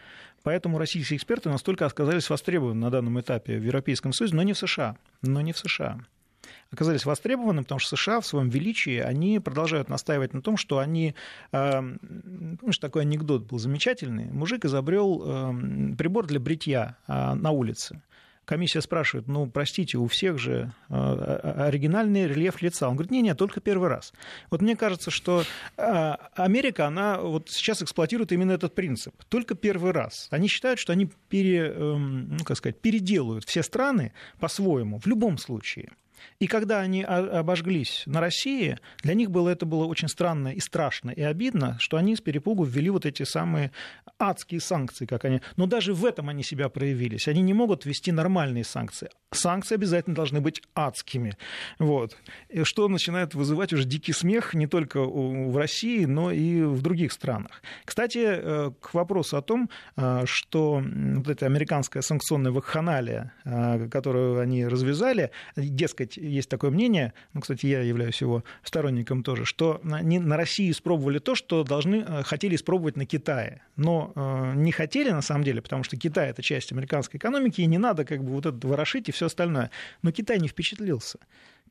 [0.42, 4.58] Поэтому российские эксперты настолько оказались востребованы на данном этапе в Европейском Союзе, но не в
[4.58, 4.98] США.
[5.22, 6.00] Но не в США
[6.72, 11.16] оказались востребованы, потому что США в своем величии, они продолжают настаивать на том, что они...
[11.52, 11.82] Э,
[12.60, 14.26] помнишь, такой анекдот был замечательный.
[14.32, 18.02] Мужик изобрел э, прибор для бритья э, на улице.
[18.46, 22.90] Комиссия спрашивает, ну, простите, у всех же оригинальный рельеф лица.
[22.90, 24.14] Он говорит, не-не, только первый раз.
[24.50, 25.44] Вот мне кажется, что
[25.78, 29.14] Америка, она вот сейчас эксплуатирует именно этот принцип.
[29.30, 30.28] Только первый раз.
[30.32, 35.38] Они считают, что они пере, эм, ну, как сказать, переделают все страны по-своему в любом
[35.38, 35.92] случае.
[36.40, 41.12] И когда они обожглись на России, для них было это было очень странно и страшно
[41.12, 43.72] и обидно, что они с перепугу ввели вот эти самые
[44.20, 45.42] адские санкции, как они.
[45.58, 47.28] Но даже в этом они себя проявились.
[47.28, 49.10] Они не могут ввести нормальные санкции.
[49.34, 51.38] Санкции обязательно должны быть адскими.
[51.80, 52.18] Вот.
[52.50, 57.12] И что начинает вызывать уже дикий смех не только в России, но и в других
[57.12, 57.62] странах.
[57.86, 64.40] Кстати, э, к вопросу о том, э, что вот эта американская санкционная вакханалия, э, которую
[64.40, 70.20] они развязали, дескать, есть такое мнение, ну, кстати, я являюсь его сторонником тоже, что они
[70.20, 73.62] на России испробовали то, что должны, э, хотели испробовать на Китае.
[73.76, 77.66] Но э, не хотели на самом деле, потому что Китай это часть американской экономики, и
[77.66, 79.72] не надо как бы вот это ворошить и все остальное.
[80.02, 81.20] Но Китай не впечатлился.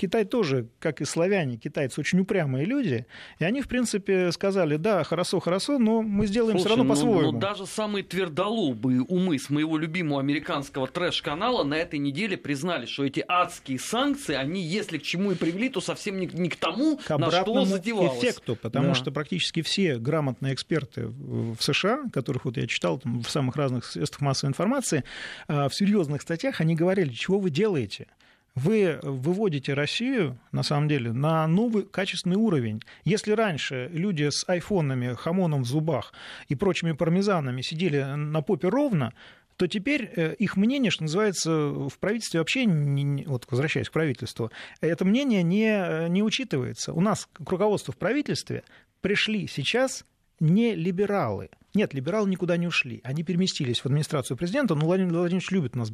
[0.00, 3.04] Китай тоже, как и славяне, китайцы очень упрямые люди,
[3.38, 6.90] и они, в принципе, сказали, да, хорошо, хорошо, но мы сделаем Слушай, все равно ну,
[6.90, 7.32] по-своему.
[7.32, 13.04] Но даже самые твердолобые умы с моего любимого американского трэш-канала на этой неделе признали, что
[13.04, 16.96] эти адские санкции, они, если к чему и привели, то совсем не, не к тому,
[16.96, 18.18] к на что задевалось.
[18.20, 18.94] эффекту, потому да.
[18.94, 23.84] что практически все грамотные эксперты в США, которых вот я читал там, в самых разных
[23.84, 25.04] средствах массовой информации,
[25.46, 28.06] а, в серьезных статьях, они говорили, чего вы делаете?
[28.54, 32.82] Вы выводите Россию, на самом деле, на новый качественный уровень.
[33.04, 36.12] Если раньше люди с айфонами, хамоном в зубах
[36.48, 39.12] и прочими пармезанами сидели на попе ровно,
[39.56, 44.50] то теперь э, их мнение, что называется, в правительстве вообще, не, вот возвращаясь к правительству,
[44.80, 46.92] это мнение не, не учитывается.
[46.92, 48.62] У нас к руководству в правительстве
[49.02, 50.04] пришли сейчас
[50.40, 53.00] не либералы– нет, либералы никуда не ушли.
[53.04, 55.92] Они переместились в администрацию президента, но Владимир Владимирович любит у нас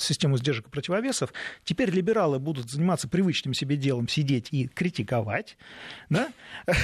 [0.00, 1.32] систему сдержек и противовесов.
[1.64, 5.56] Теперь либералы будут заниматься привычным себе делом, сидеть и критиковать,
[6.10, 6.28] да?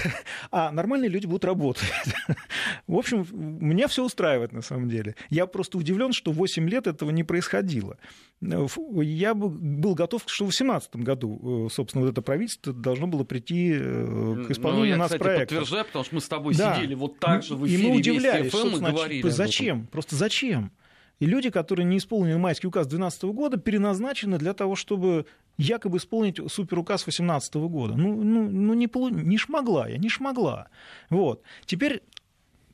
[0.51, 1.93] а нормальные люди будут работать.
[2.87, 5.17] В общем, меня все устраивает на самом деле.
[5.29, 7.99] Я просто удивлен, что 8 лет этого не происходило.
[8.41, 13.73] Я был готов, что в 2018 году, э, собственно, вот это правительство должно было прийти
[13.75, 15.55] э, к исполнению ну, я, нас кстати, проекта.
[15.55, 16.75] подтверждаю, потому что мы с тобой да.
[16.75, 17.83] сидели вот так же в эфире.
[17.83, 19.87] И мы удивлялись, FM и говорили зачем?
[19.87, 20.73] Просто зачем?
[21.21, 25.27] И люди, которые не исполнили майский указ 2012 года, переназначены для того, чтобы
[25.59, 27.95] якобы исполнить суперуказ 2018 года.
[27.95, 29.11] Ну, ну, ну не, полу...
[29.11, 30.69] не шмогла я, не шмогла.
[31.11, 31.43] Вот.
[31.67, 32.03] Теперь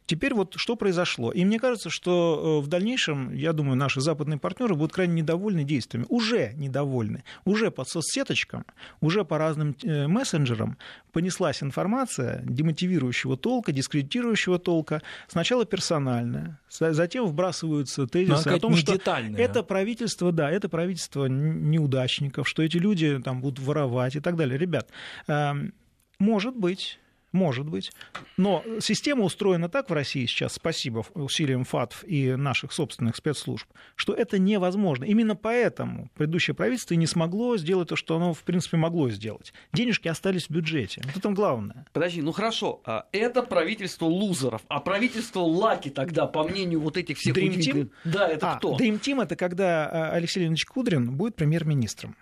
[0.06, 1.32] Теперь вот что произошло.
[1.32, 6.06] И мне кажется, что в дальнейшем, я думаю, наши западные партнеры будут крайне недовольны действиями.
[6.08, 7.24] Уже недовольны.
[7.44, 8.64] Уже по соцсеточкам,
[9.00, 10.78] уже по разным мессенджерам
[11.12, 15.02] понеслась информация демотивирующего толка, дискредитирующего толка.
[15.28, 19.40] Сначала персональная, затем вбрасываются тезисы о том, что детальная.
[19.40, 24.58] это правительство, да, это правительство неудачников, что эти люди там будут воровать и так далее.
[24.58, 24.88] Ребят,
[25.26, 25.72] эм,
[26.18, 26.98] может быть,
[27.36, 27.92] может быть.
[28.36, 34.12] Но система устроена так в России сейчас, спасибо усилиям ФАТФ и наших собственных спецслужб, что
[34.12, 35.04] это невозможно.
[35.04, 39.52] Именно поэтому предыдущее правительство не смогло сделать то, что оно, в принципе, могло сделать.
[39.72, 41.02] Денежки остались в бюджете.
[41.04, 41.86] Вот это главное.
[41.92, 47.18] Подожди, ну хорошо, а это правительство лузеров, а правительство Лаки тогда, по мнению вот этих
[47.18, 47.36] всех...
[47.36, 47.90] Dream Team?
[48.04, 48.76] Да, это а, кто?
[48.76, 52.16] Dream Team— это когда а, Алексей Леонидович Кудрин будет премьер-министром.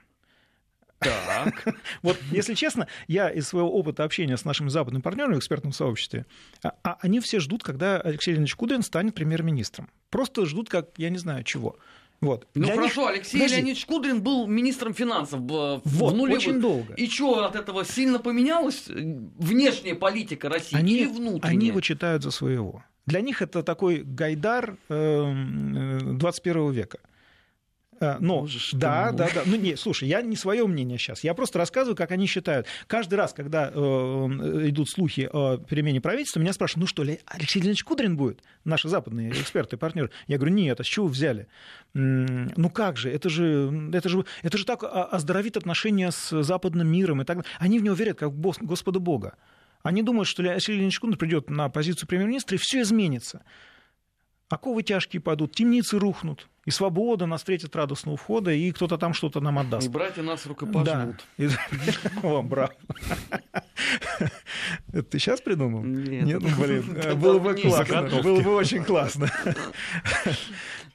[0.98, 1.74] Так.
[2.02, 6.26] Вот, если честно, я из своего опыта общения с нашими западными партнерами в экспертном сообществе,
[6.62, 9.90] а, а они все ждут, когда Алексей Леонидович Кудрин станет премьер-министром.
[10.10, 11.76] Просто ждут, как, я не знаю, чего.
[12.20, 12.46] Вот.
[12.54, 13.10] Ну Для хорошо, них...
[13.10, 13.56] Алексей Подожди.
[13.56, 16.38] Леонидович Кудрин был министром финансов в, вот, нулевых.
[16.38, 16.94] очень долго.
[16.94, 18.84] И что от этого сильно поменялось?
[18.88, 21.50] Внешняя политика России они, или внутренняя?
[21.50, 22.82] Они его читают за своего.
[23.06, 26.98] Для них это такой гайдар 21 эм, э, века.
[28.04, 29.42] Э, но, Можешь, да, да, да.
[29.46, 31.24] Ну, не, слушай, я не свое мнение сейчас.
[31.24, 32.66] Я просто рассказываю, как они считают.
[32.86, 33.78] Каждый раз, когда э,
[34.68, 38.42] идут слухи о перемене правительства, меня спрашивают, ну что, Алексей Леонидович Кудрин будет?
[38.64, 40.10] Наши западные эксперты, партнеры.
[40.26, 41.46] Я говорю, нет, а с чего вы взяли?
[41.94, 47.22] Ну как же, это же, это же, это же так оздоровит отношения с западным миром
[47.22, 47.50] и так далее.
[47.58, 49.36] Они в него верят, как в Господа Бога.
[49.82, 53.44] Они думают, что Алексей Леонидович Кудрин придет на позицию премьер-министра, и все изменится.
[54.48, 59.40] Оковы тяжкие падут, темницы рухнут, и свобода нас встретит радостного входа, и кто-то там что-то
[59.40, 59.86] нам отдаст.
[59.86, 61.24] И братья нас рукопожмут.
[61.38, 61.48] Да.
[62.22, 62.72] О, браво.
[64.88, 65.82] Это ты сейчас придумал?
[65.82, 66.24] Нет.
[66.24, 68.22] Нет, ну, блин, было бы классно.
[68.22, 69.30] Было бы очень классно.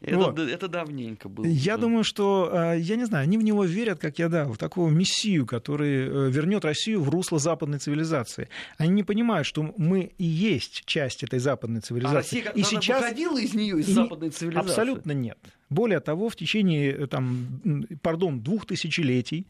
[0.02, 0.40] Это, вот.
[0.40, 1.46] это давненько было.
[1.46, 1.82] Я да.
[1.82, 4.90] думаю, что, а, я не знаю, они в него верят, как я, да, в такого
[4.90, 8.48] мессию, который э, вернет Россию в русло западной цивилизации.
[8.78, 12.16] Они не понимают, что мы и есть часть этой западной цивилизации.
[12.16, 13.94] А Россия и сейчас выходила из нее, из и...
[13.94, 14.70] западной цивилизации?
[14.70, 15.38] Абсолютно нет.
[15.70, 19.48] Более того, в течение, э, там, пардон, двух тысячелетий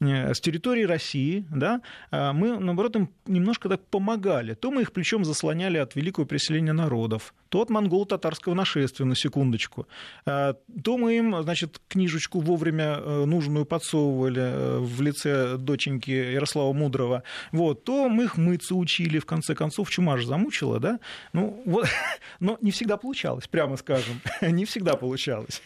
[0.00, 1.80] с территории России, да,
[2.10, 4.54] а мы, наоборот, им немножко так помогали.
[4.54, 9.88] То мы их плечом заслоняли от великого переселения народов, то от монголо-татарского нашествия, на секундочку,
[10.26, 16.72] а, то мы им, значит, книжечку вовремя э, нужную подсовывали э, в лице доченьки Ярослава
[16.72, 21.00] Мудрого, вот, то мы их мыться учили, в конце концов, чума же замучила, да,
[21.32, 21.86] ну, вот,
[22.40, 25.62] но не всегда получалось, прямо скажем, не всегда получалось.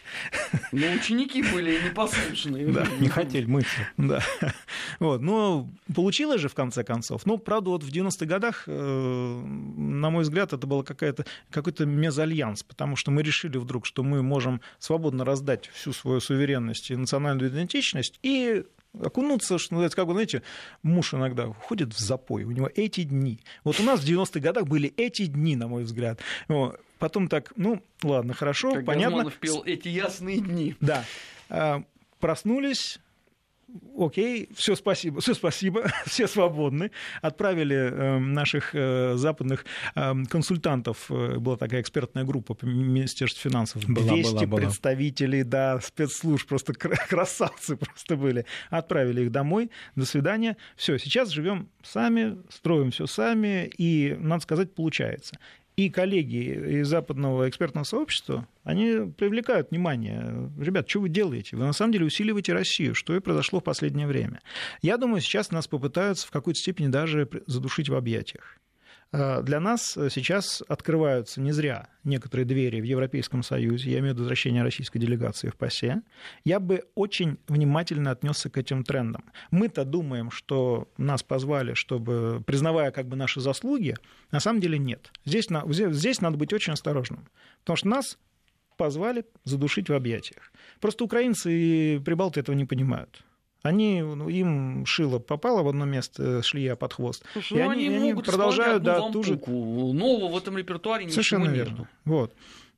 [0.70, 2.66] Но ученики были непослушные.
[2.68, 3.88] Да, не хотели мыться.
[3.96, 4.21] Да.
[4.98, 5.20] Вот.
[5.20, 7.26] Но получилось же, в конце концов.
[7.26, 12.96] Ну, правда, вот в 90-х годах, э, на мой взгляд, это был какой-то мезальянс, потому
[12.96, 18.18] что мы решили вдруг, что мы можем свободно раздать всю свою суверенность и национальную идентичность
[18.22, 18.64] и
[19.00, 20.42] окунуться, что называется, как бы, знаете,
[20.82, 23.40] муж иногда ходит в запой, у него эти дни.
[23.64, 26.20] Вот у нас в 90-х годах были эти дни, на мой взгляд.
[26.98, 29.16] Потом так, ну, ладно, хорошо, как понятно.
[29.16, 30.76] Газманов пел «Эти ясные дни».
[30.80, 31.04] Да.
[31.48, 31.82] А,
[32.20, 33.00] проснулись,
[33.98, 36.90] окей, все спасибо, все спасибо, все свободны.
[37.20, 44.46] Отправили э, наших э, западных э, консультантов, была такая экспертная группа Министерства финансов, 200 была,
[44.46, 48.46] была, представителей, да, спецслужб, просто красавцы просто были.
[48.70, 50.56] Отправили их домой, до свидания.
[50.76, 55.38] Все, сейчас живем сами, строим все сами, и, надо сказать, получается.
[55.76, 60.50] И коллеги из западного экспертного сообщества, они привлекают внимание.
[60.58, 61.56] Ребят, что вы делаете?
[61.56, 64.40] Вы на самом деле усиливаете Россию, что и произошло в последнее время.
[64.82, 68.58] Я думаю, сейчас нас попытаются в какой-то степени даже задушить в объятиях.
[69.12, 74.12] Э, для нас э, сейчас открываются не зря некоторые двери в Европейском Союзе, я имею
[74.12, 76.02] в виду возвращение российской делегации в ПАСЕ,
[76.44, 79.24] я бы очень внимательно отнесся к этим трендам.
[79.50, 83.96] Мы-то думаем, что нас позвали, чтобы, признавая как бы наши заслуги,
[84.30, 85.12] на самом деле нет.
[85.24, 87.28] Здесь, здесь надо быть очень осторожным,
[87.60, 88.18] потому что нас
[88.78, 90.52] позвали задушить в объятиях.
[90.80, 93.22] Просто украинцы и прибалты этого не понимают.
[93.62, 97.24] Они, ну, им шило попало в одно место, шлия под хвост.
[97.32, 99.38] Слушай, и ну, они, они продолжают, да, ту же...
[99.46, 101.70] Нового в этом репертуаре Совершенно ничего верно.
[101.70, 101.88] нету.
[102.04, 102.34] Вот.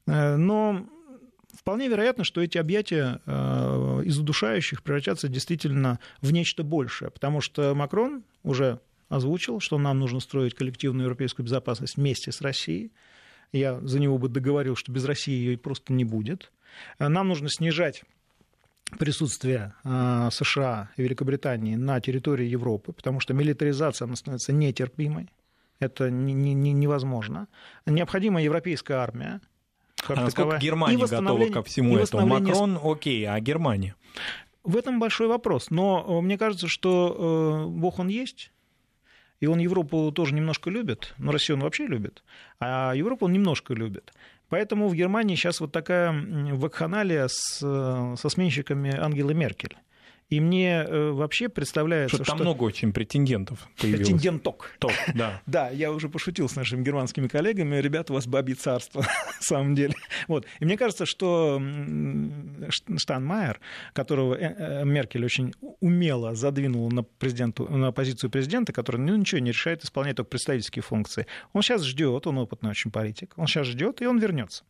[0.06, 0.86] Э, но
[1.58, 7.74] вполне вероятно, что эти объятия э, из удушающих превратятся действительно в нечто большее, потому что
[7.74, 12.92] Макрон уже озвучил, что нам нужно строить коллективную европейскую безопасность вместе с Россией.
[13.52, 16.52] Я за него бы договорил, что без России ее просто не будет.
[16.98, 18.02] Э, нам нужно снижать
[18.98, 25.30] присутствие э, США и Великобритании на территории Европы, потому что милитаризация она становится нетерпимой.
[25.80, 27.48] Это не, не, невозможно.
[27.86, 29.40] Необходима европейская армия.
[29.96, 32.26] Как а насколько Германия готова ко всему этому?
[32.26, 33.94] Макрон окей, а Германия?
[34.62, 35.70] В этом большой вопрос.
[35.70, 38.50] Но э, мне кажется, что э, Бог он есть,
[39.40, 42.24] и он Европу тоже немножко любит, но Россию он вообще любит,
[42.60, 44.12] а Европу он немножко любит.
[44.54, 49.76] Поэтому в Германии сейчас вот такая вакханалия с, э, со сменщиками Ангелы Меркель.
[50.34, 52.24] И мне э, вообще представляется, что...
[52.24, 54.08] Там много очень претендентов появилось.
[54.08, 54.74] Претенденток.
[54.80, 55.40] Ток, да.
[55.46, 57.76] да, я уже пошутил с нашими германскими коллегами.
[57.76, 59.94] Ребята, у вас бабье царство, на самом деле.
[60.26, 60.44] Вот.
[60.58, 61.62] И мне кажется, что
[62.68, 63.60] Штанмайер,
[63.92, 69.38] которого э, э, Меркель очень умело задвинула на, президенту, на позицию президента, который ну, ничего
[69.38, 73.68] не решает, исполняет только представительские функции, он сейчас ждет, он опытный очень политик, он сейчас
[73.68, 74.64] ждет, и он вернется.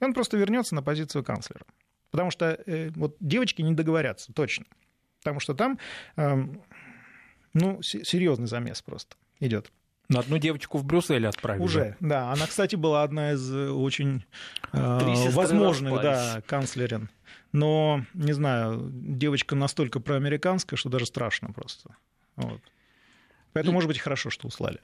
[0.00, 1.66] Он просто вернется на позицию канцлера.
[2.10, 4.64] Потому что э, вот девочки не договорятся, точно.
[5.20, 5.78] Потому что там
[6.16, 6.62] эм,
[7.54, 9.70] ну, серьезный замес просто идет.
[10.08, 11.62] На одну девочку в Брюссель отправили.
[11.62, 12.32] Уже, да.
[12.32, 14.24] Она, кстати, была одна из э, очень
[14.72, 17.10] э, возможных да, канцлерин.
[17.52, 21.94] Но, не знаю, девочка настолько проамериканская, что даже страшно просто.
[22.34, 22.60] Вот.
[23.52, 24.80] Поэтому, может быть, хорошо, что услали.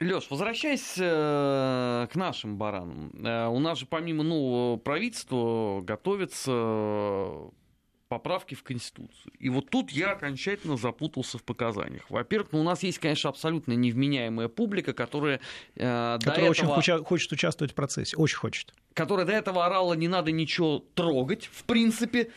[0.00, 7.50] Леш, возвращаясь э, к нашим баранам, э, у нас же помимо нового правительства готовится
[8.10, 9.32] поправки в Конституцию.
[9.38, 12.10] И вот тут я окончательно запутался в показаниях.
[12.10, 15.40] Во-первых, ну, у нас есть, конечно, абсолютно невменяемая публика, которая...
[15.76, 18.74] Э, которая очень этого, хочет участвовать в процессе, очень хочет.
[18.94, 22.32] Которая до этого орала, не надо ничего трогать, в принципе.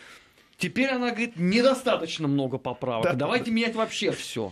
[0.58, 3.52] Теперь она говорит, недостаточно много поправок, да, давайте да.
[3.52, 4.52] менять вообще все.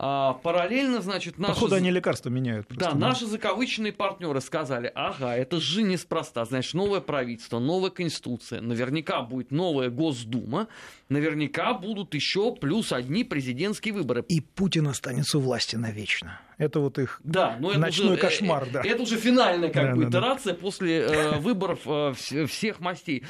[0.00, 1.54] А, параллельно, значит, наши...
[1.54, 2.68] Походу, они лекарства меняют.
[2.68, 6.44] Просто, да, да, наши закавыченные партнеры сказали, ага, это же неспроста.
[6.44, 10.68] Значит, новое правительство, новая конституция, наверняка будет новая Госдума,
[11.08, 14.24] наверняка будут еще плюс одни президентские выборы.
[14.28, 16.40] И Путин останется у власти навечно.
[16.58, 18.64] Это вот их да, но это ночной уже, э, кошмар.
[18.64, 18.82] Э, да.
[18.84, 20.58] Это уже финальная как да, бы, да, итерация да.
[20.58, 22.14] после э, выборов э,
[22.46, 23.24] всех мастей.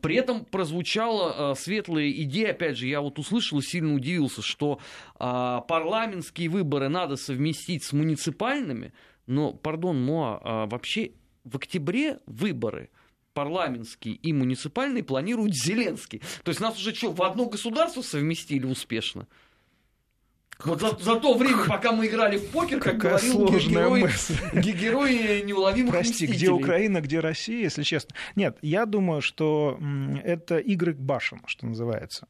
[0.00, 4.80] При этом прозвучала э, светлая идея, опять же, я вот услышал и сильно удивился, что
[5.18, 8.94] э, парламентские выборы надо совместить с муниципальными,
[9.26, 11.12] но, пардон, Моа, э, вообще
[11.44, 12.88] в октябре выборы
[13.34, 16.22] парламентские и муниципальные планирует Зеленский.
[16.44, 19.28] То есть нас уже что, в одно государство совместили успешно?
[20.64, 24.04] Вот за, за то время, пока мы играли в покер, как Какая говорил герой,
[24.52, 26.36] герой неуловимых Прости, мстителей.
[26.36, 28.14] где Украина, где Россия, если честно.
[28.36, 29.78] Нет, я думаю, что
[30.24, 32.26] это игры башен, что называется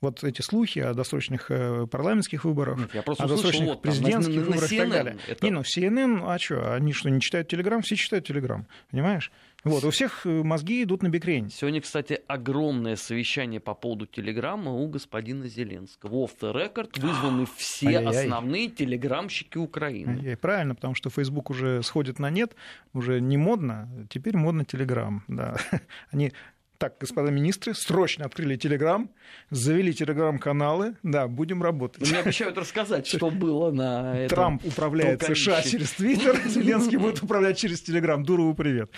[0.00, 4.44] вот эти слухи о досрочных э, парламентских выборах, Нет, я о досрочных вот, президентских там,
[4.44, 5.16] выборах и так далее.
[5.26, 5.44] Это...
[5.44, 7.82] Не, ну CNN, а что, они что, не читают Телеграм?
[7.82, 9.32] Все читают Телеграм, понимаешь?
[9.66, 11.50] Вот, у всех э, мозги идут на бикрень.
[11.50, 16.24] Сегодня, кстати, огромное совещание по поводу Телеграма у господина Зеленского.
[16.24, 18.24] Off the record вызваны все Ай-яй-яй.
[18.24, 20.18] основные телеграмщики Украины.
[20.18, 20.36] Ай-яй.
[20.36, 22.54] Правильно, потому что Facebook уже сходит на нет,
[22.92, 25.24] уже не модно, теперь модно Телеграм.
[25.26, 25.56] Да.
[26.10, 26.32] Они
[26.78, 29.10] так, господа министры, срочно открыли Телеграм,
[29.50, 32.08] завели Телеграм-каналы, да, будем работать.
[32.08, 34.36] Мне обещают рассказать, что было на этом.
[34.36, 38.22] Трамп управляет США через Твиттер, Зеленский будет управлять через Телеграм.
[38.22, 38.90] Дурову привет.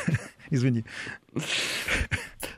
[0.50, 0.84] Извини.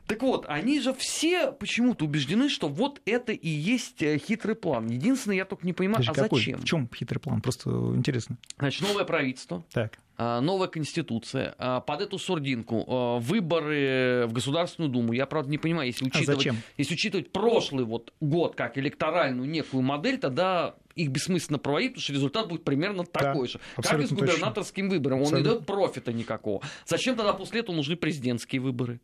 [0.08, 4.88] Так вот, они же все почему-то убеждены, что вот это и есть э, хитрый план.
[4.88, 6.40] Единственное, я только не понимаю, Подожди, а какой?
[6.40, 6.60] зачем?
[6.60, 7.42] В чем хитрый план?
[7.42, 8.38] Просто интересно.
[8.58, 9.62] Значит, новое правительство.
[9.70, 9.98] Так.
[10.20, 15.12] А, новая конституция, а, под эту сурдинку а, выборы в Государственную Думу.
[15.12, 16.56] Я, правда, не понимаю, если учитывать, а зачем?
[16.76, 22.12] если учитывать прошлый вот год как электоральную некую модель, тогда их бессмысленно проводить, потому что
[22.14, 23.60] результат будет примерно такой да, же.
[23.76, 24.96] Как и с губернаторским точно.
[24.96, 25.18] выбором.
[25.18, 25.48] Он абсолютно.
[25.48, 26.62] не дает профита никакого.
[26.84, 29.00] Зачем тогда после этого нужны президентские выборы?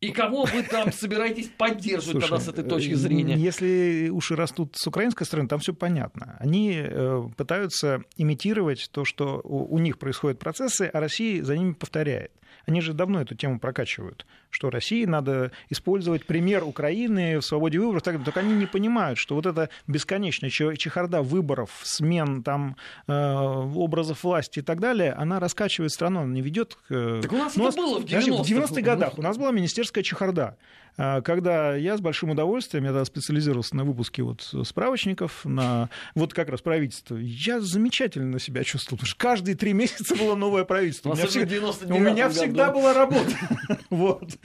[0.00, 3.34] И кого вы там собираетесь поддерживать Слушай, тогда с этой точки зрения?
[3.34, 6.36] Если уши растут с украинской стороны, там все понятно.
[6.40, 12.32] Они э, пытаются имитировать то, что у них происходят процессы, а Россия за ними повторяет.
[12.66, 18.02] Они же давно эту тему прокачивают, что России надо использовать пример Украины в свободе выборов.
[18.02, 22.76] Так, только они не понимают, что вот эта бесконечная чехарда выборов, смен там,
[23.06, 27.20] э, образов власти и так далее, она раскачивает страну, она не ведет к...
[27.22, 28.42] Так у нас, у нас было в 90-х.
[28.42, 29.52] В 90-х годах у нас была
[29.90, 30.56] министерская чехарда.
[31.02, 36.34] А, когда я с большим удовольствием, я тогда специализировался на выпуске вот справочников, на вот
[36.34, 41.12] как раз правительство, я замечательно себя чувствовал, потому что каждые три месяца было новое правительство.
[41.12, 43.30] У меня, всегда, у меня всегда была работа.
[43.88, 44.38] Вот.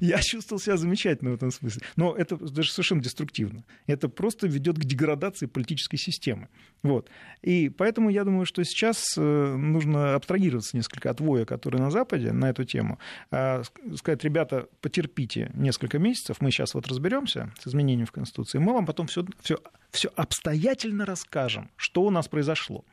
[0.00, 1.82] Я чувствовал себя замечательно в этом смысле.
[1.96, 3.64] Но это даже совершенно деструктивно.
[3.86, 6.48] Это просто ведет к деградации политической системы.
[6.82, 7.08] Вот.
[7.42, 12.32] И поэтому я думаю, что сейчас э, нужно абстрагироваться несколько от воя, который на Западе
[12.32, 12.98] на эту тему.
[13.30, 13.62] А
[13.96, 18.86] сказать, ребята, потерпите несколько месяцев, мы сейчас вот разберемся с изменением в Конституции, мы вам
[18.86, 19.58] потом все, все,
[19.90, 22.84] все обстоятельно расскажем, что у нас произошло.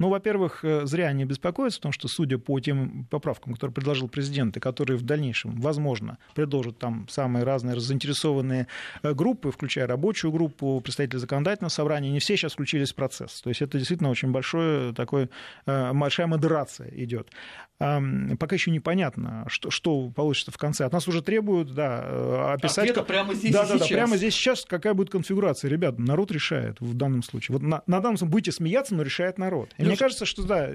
[0.00, 4.56] Ну, во-первых, э, зря они беспокоятся, потому что, судя по тем поправкам, которые предложил президент,
[4.56, 8.68] и которые в дальнейшем, возможно, предложат там самые разные заинтересованные
[9.02, 13.40] э, группы, включая рабочую группу, представители законодательного собрания, не все сейчас включились в процесс.
[13.40, 15.30] То есть это действительно очень большое такой,
[15.66, 17.30] э, большая модерация идет.
[17.78, 20.84] Пока еще непонятно, что, что получится в конце.
[20.84, 22.90] От нас уже требуют да, описать...
[22.90, 23.88] Ответа прямо здесь да, и да, сейчас.
[23.88, 25.70] Да, прямо здесь сейчас какая будет конфигурация.
[25.70, 27.56] Ребят, народ решает в данном случае.
[27.56, 29.74] Вот на, на данном случае будете смеяться, но решает народ.
[29.78, 30.70] И мне кажется, что да,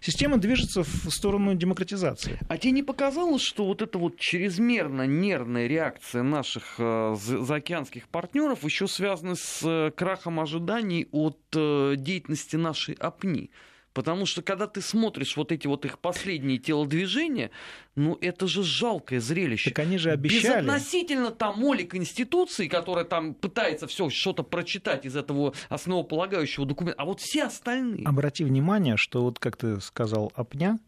[0.00, 2.38] система движется в сторону демократизации.
[2.48, 8.64] А тебе не показалось, что вот эта вот чрезмерно нервная реакция наших э, заокеанских партнеров
[8.64, 13.50] еще связана с э, крахом ожиданий от э, деятельности нашей ОПНИ?
[13.98, 17.50] Потому что когда ты смотришь вот эти вот их последние телодвижения,
[17.96, 19.70] ну это же жалкое зрелище.
[19.70, 20.62] Так они же обещали.
[20.62, 27.06] Безотносительно тому ли Конституции, которая там пытается все что-то прочитать из этого основополагающего документа, а
[27.06, 28.06] вот все остальные.
[28.06, 30.78] Обрати внимание, что вот как ты сказал, Апня,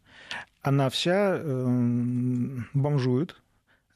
[0.62, 1.66] она вся э,
[2.74, 3.34] бомжует,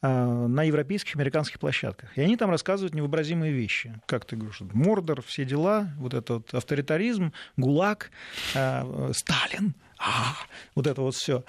[0.07, 2.17] на европейских, американских площадках.
[2.17, 3.99] И они там рассказывают невообразимые вещи.
[4.05, 8.11] Как ты говоришь, Мордор, все дела, вот этот авторитаризм, ГУЛАГ,
[8.55, 10.35] а, Сталин, а,
[10.75, 11.43] вот это вот все.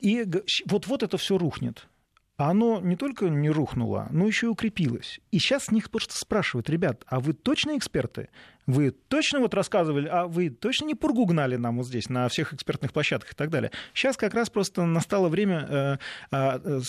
[0.00, 0.26] И
[0.66, 1.97] вот-вот это все рухнет а
[2.38, 5.18] оно не только не рухнуло, но еще и укрепилось.
[5.32, 8.28] И сейчас с них просто спрашивают, ребят, а вы точно эксперты?
[8.64, 12.54] Вы точно вот рассказывали, а вы точно не пургу гнали нам вот здесь, на всех
[12.54, 13.72] экспертных площадках и так далее?
[13.92, 15.98] Сейчас как раз просто настало время э,
[16.30, 16.80] э, э,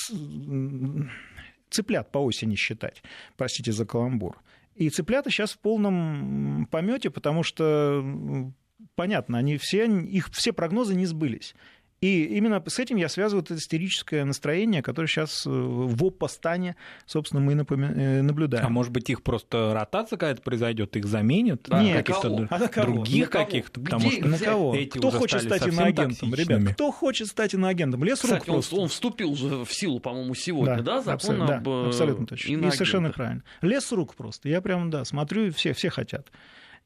[1.71, 3.01] цыплят по осени считать,
[3.35, 4.37] простите за каламбур.
[4.75, 8.53] И цыплята сейчас в полном помете, потому что
[8.95, 11.55] понятно, они все, их все прогнозы не сбылись.
[12.01, 17.41] И именно с этим я связываю это истерическое настроение, которое сейчас э, в опостане, собственно,
[17.41, 18.65] мы э, наблюдаем.
[18.65, 21.65] А может быть, их просто ротация какая-то произойдет, их заменят?
[21.67, 22.93] Да, Нет, каких-то а на кого?
[22.93, 23.81] других каких-то?
[23.81, 24.75] Потому что на кого?
[24.89, 26.73] Кто хочет стать иноагентом, ребят?
[26.73, 28.03] Кто хочет стать иноагентом?
[28.03, 28.75] Лес рук просто.
[28.75, 32.27] Он, он вступил уже в силу, по-моему, сегодня, да, да закон абсолютно, об да, абсолютно
[32.27, 32.51] точно.
[32.51, 33.43] И совершенно правильно.
[33.61, 34.47] Лес рук просто.
[34.47, 36.31] Я прям, да, смотрю, все, все хотят.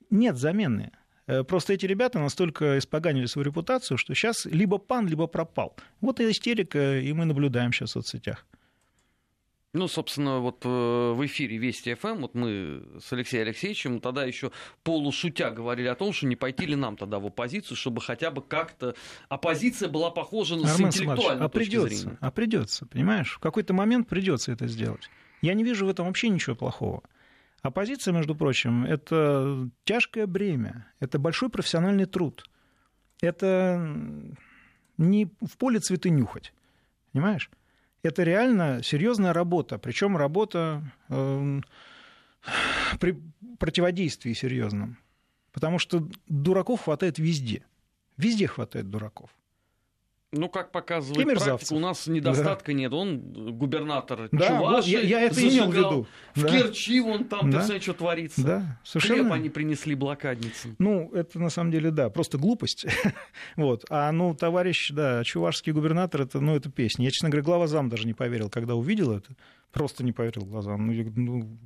[0.10, 0.92] Нет замены.
[1.28, 5.76] Э, просто эти ребята настолько испоганили свою репутацию, что сейчас либо пан, либо пропал.
[6.02, 8.46] Вот и истерика, и мы наблюдаем сейчас в соцсетях.
[9.76, 14.52] Ну, собственно, вот э, в эфире Вести ФМ, вот мы с Алексеем Алексеевичем тогда еще
[14.84, 18.44] полушутя говорили о том, что не пойти ли нам тогда в оппозицию, чтобы хотя бы
[18.44, 18.94] как-то
[19.30, 22.18] оппозиция была похожа на Армен интеллектуальной а придется, зрения.
[22.22, 23.34] А придется, понимаешь?
[23.34, 25.10] В какой-то момент придется это сделать.
[25.42, 27.02] Я не вижу в этом вообще ничего плохого.
[27.64, 32.46] Оппозиция, между прочим, это тяжкое бремя, это большой профессиональный труд.
[33.22, 33.82] Это
[34.98, 36.54] не в поле цветы нюхать,
[37.14, 37.50] понимаешь?
[38.04, 41.62] Это реально серьезная работа, причем работа э,
[43.00, 43.18] при
[43.58, 44.98] противодействии серьезном.
[45.54, 47.64] Потому что дураков хватает везде.
[48.18, 49.30] Везде хватает дураков.
[50.36, 52.74] Ну, как показывает практика, у нас недостатка да.
[52.74, 52.92] нет.
[52.92, 53.20] Он
[53.56, 56.08] губернатор да, Чуваши я, я это имел в виду.
[56.34, 56.50] В да.
[56.50, 57.60] Керчи вон там, да.
[57.60, 58.44] ты знаешь, что творится.
[58.44, 59.24] Да, совершенно.
[59.24, 60.76] Хлеб они принесли блокадницам.
[60.80, 62.86] Ну, это на самом деле, да, просто глупость.
[63.56, 63.86] вот.
[63.90, 67.06] А, ну, товарищ, да, чувашский губернатор, это, ну, это песня.
[67.06, 69.30] Я, честно говоря, глава зам даже не поверил, когда увидел это.
[69.72, 70.88] Просто не поверил глазам.
[70.88, 71.58] Ну, ну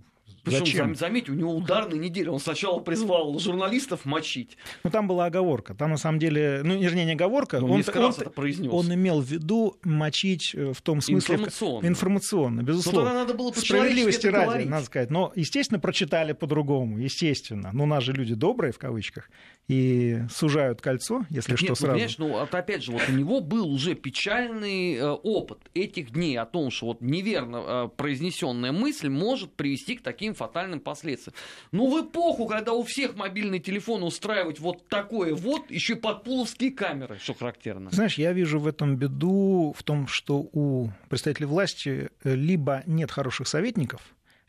[0.51, 0.95] причем, Зачем?
[0.95, 2.31] заметь, у него ударная неделя.
[2.31, 4.57] Он сначала призвал журналистов мочить.
[4.83, 5.73] Ну, там была оговорка.
[5.73, 7.59] Там, на самом деле, ну, вернее, не оговорка.
[7.59, 8.71] Ну, он, он, это произнес.
[8.71, 11.35] он имел в виду мочить э, в том смысле...
[11.35, 11.87] Информационно.
[11.87, 12.99] Информационно, безусловно.
[12.99, 14.69] Но тогда надо было Справедливости ради, говорить.
[14.69, 15.09] надо сказать.
[15.09, 17.71] Но, естественно, прочитали по-другому, естественно.
[17.73, 19.29] Но у нас же люди добрые, в кавычках,
[19.67, 21.93] и сужают кольцо, если Нет, что, ну, сразу.
[21.93, 26.37] Понимаешь, ну, вот опять же, вот у него был уже печальный э, опыт этих дней
[26.37, 31.35] о том, что вот неверно э, произнесенная мысль может привести к таким фатальным последствиям.
[31.71, 36.71] Ну, в эпоху, когда у всех мобильный телефон устраивать вот такое вот, еще и подпуловские
[36.71, 37.89] камеры, что характерно.
[37.91, 43.11] Знаешь, я вижу в этом беду в том, что у представителей власти э, либо нет
[43.11, 44.01] хороших советников,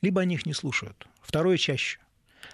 [0.02, 1.06] либо они их не слушают.
[1.20, 1.98] Второе чаще.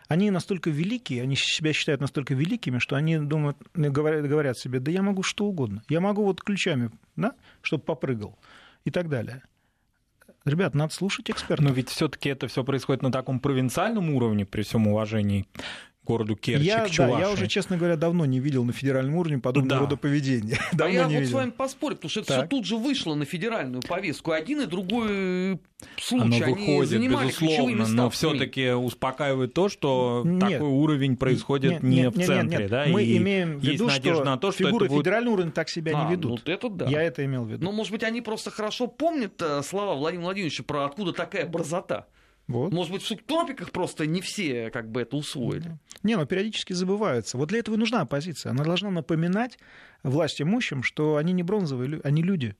[0.09, 4.91] Они настолько великие, они себя считают настолько великими, что они думают, говорят, говорят себе, да
[4.91, 5.83] я могу что угодно.
[5.89, 8.39] Я могу вот ключами, да, чтобы попрыгал
[8.85, 9.43] и так далее.
[10.45, 11.65] Ребят, надо слушать экспертов.
[11.65, 15.47] Но ведь все-таки это все происходит на таком провинциальном уровне, при всем уважении
[16.05, 17.15] городу Керчи, я, к Чувашии.
[17.15, 19.87] Да, я уже, честно говоря, давно не видел на федеральном уровне подобного да.
[19.87, 20.59] рода поведения.
[20.73, 21.31] А давно я не вот видел.
[21.31, 24.33] с вами поспорю, потому что это все тут же вышло на федеральную повестку.
[24.33, 25.61] Один и другой
[25.97, 26.25] случай.
[26.25, 31.73] Оно Они выходит, занимали безусловно, места но все-таки успокаивает то, что нет, такой уровень происходит
[31.73, 32.59] нет, не нет, в нет, центре.
[32.59, 35.01] Нет, да, Мы и имеем в виду, что на то, что фигуры будет...
[35.01, 36.43] федерального уровня так себя а, не ведут.
[36.45, 36.87] Ну, это да.
[36.87, 37.65] Я это имел в виду.
[37.65, 42.07] Но, может быть, они просто хорошо помнят э, слова Владимира Владимировича про откуда такая борзота.
[42.47, 42.73] Вот.
[42.73, 45.79] Может быть, в субтропиках просто не все как бы это усвоили.
[46.03, 47.39] Не, но периодически забываются.
[47.39, 48.51] Вот для этого и нужна оппозиция.
[48.51, 49.59] Она должна напоминать
[50.03, 52.55] власть имущим, что они не бронзовые, они люди.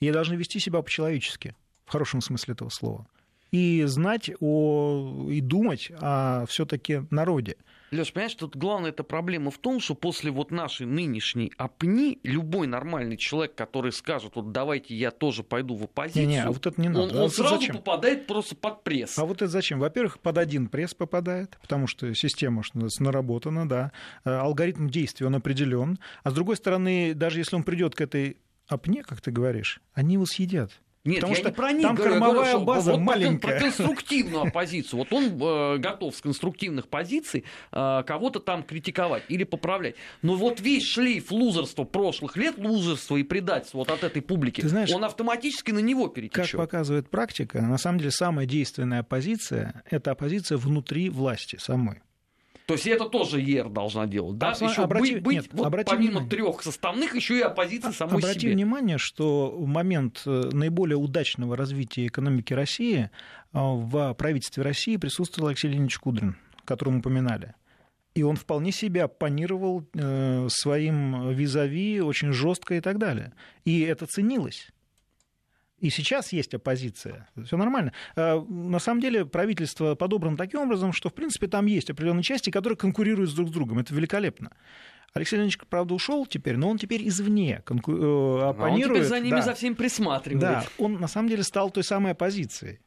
[0.00, 3.06] И должны вести себя по-человечески, в хорошем смысле этого слова.
[3.50, 7.56] И знать о, и думать о все-таки народе.
[7.90, 12.66] Леш, понимаешь, тут главная эта проблема в том, что после вот нашей нынешней опни любой
[12.66, 16.66] нормальный человек, который скажет, вот давайте я тоже пойду в оппозицию, не, не, а вот
[16.66, 17.02] это не надо.
[17.02, 17.76] он, он а сразу зачем?
[17.76, 19.18] попадает просто под пресс.
[19.18, 19.78] А вот это зачем?
[19.78, 23.92] Во-первых, под один пресс попадает, потому что система что наработана, да,
[24.24, 25.98] э, алгоритм действия он определен.
[26.24, 30.14] А с другой стороны, даже если он придет к этой опне, как ты говоришь, они
[30.14, 30.72] его съедят.
[31.06, 33.38] Нет, Потому я что не про них там говорю, кормовая говорю, база вот маленькая.
[33.52, 34.98] Про конструктивную оппозицию.
[34.98, 39.94] Вот он э, готов с конструктивных позиций э, кого-то там критиковать или поправлять.
[40.22, 44.68] Но вот весь шлейф лузерства прошлых лет, лузерства и предательства вот от этой публики, Ты
[44.68, 46.58] знаешь, он автоматически на него Как перетечет.
[46.58, 52.02] показывает практика, на самом деле самая действенная оппозиция– это оппозиция внутри власти самой.
[52.66, 54.50] То есть это тоже ЕР должна делать, да?
[54.50, 56.30] Еще Обрати- быть, быть нет, вот обрати помимо внимание.
[56.30, 58.52] трех составных, еще и оппозиция самой Обрати себе.
[58.52, 63.08] внимание, что в момент э, наиболее удачного развития экономики России э,
[63.52, 67.54] в правительстве России присутствовал Алексей Леонидович Кудрин, которого мы упоминали.
[68.16, 73.32] И он вполне себе оппонировал э, своим визави очень жестко и так далее.
[73.64, 74.70] И это ценилось.
[75.78, 77.28] И сейчас есть оппозиция.
[77.44, 77.92] Все нормально.
[78.16, 82.50] А, На самом деле правительство подобрано таким образом, что, в принципе, там есть определенные части,
[82.50, 83.78] которые конкурируют друг с другом.
[83.78, 84.52] Это великолепно.
[85.12, 87.92] Алексей Леонидович, правда, ушел теперь, но он теперь извне конку...
[87.92, 89.04] э, А он оппонирует.
[89.04, 89.42] теперь за ними да.
[89.42, 90.40] за всеми присматривает.
[90.40, 92.80] Да, он на самом деле стал той самой оппозицией.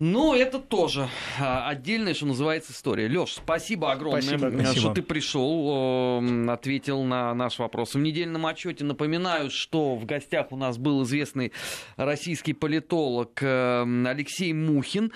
[0.00, 3.06] Ну, это тоже а, отдельная, что называется, история.
[3.06, 4.80] Леш, спасибо огромное, Спасибо, э, спасибо.
[4.80, 7.94] что ты пришел, э, ответил на наш вопрос.
[7.94, 11.52] В недельном отчете напоминаю, что в гостях у нас был известный
[11.96, 15.12] российский политолог э, Алексей Мухин.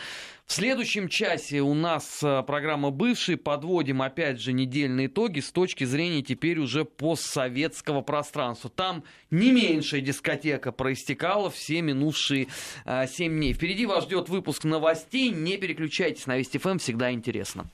[0.46, 3.36] В следующем часе у нас э, программа «Бывший».
[3.38, 8.68] Подводим, опять же, недельные итоги с точки зрения теперь уже постсоветского пространства.
[8.68, 12.48] Там не меньшая дискотека проистекала все минувшие
[12.84, 13.54] э, 7 дней.
[13.54, 15.30] Впереди вас ждет выпуск новостей.
[15.30, 17.66] Не переключайтесь на Вести ФМ, всегда интересно.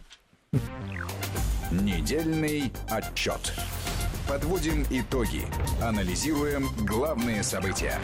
[1.73, 3.53] Недельный отчет.
[4.29, 5.43] Подводим итоги.
[5.83, 7.99] Анализируем главные события.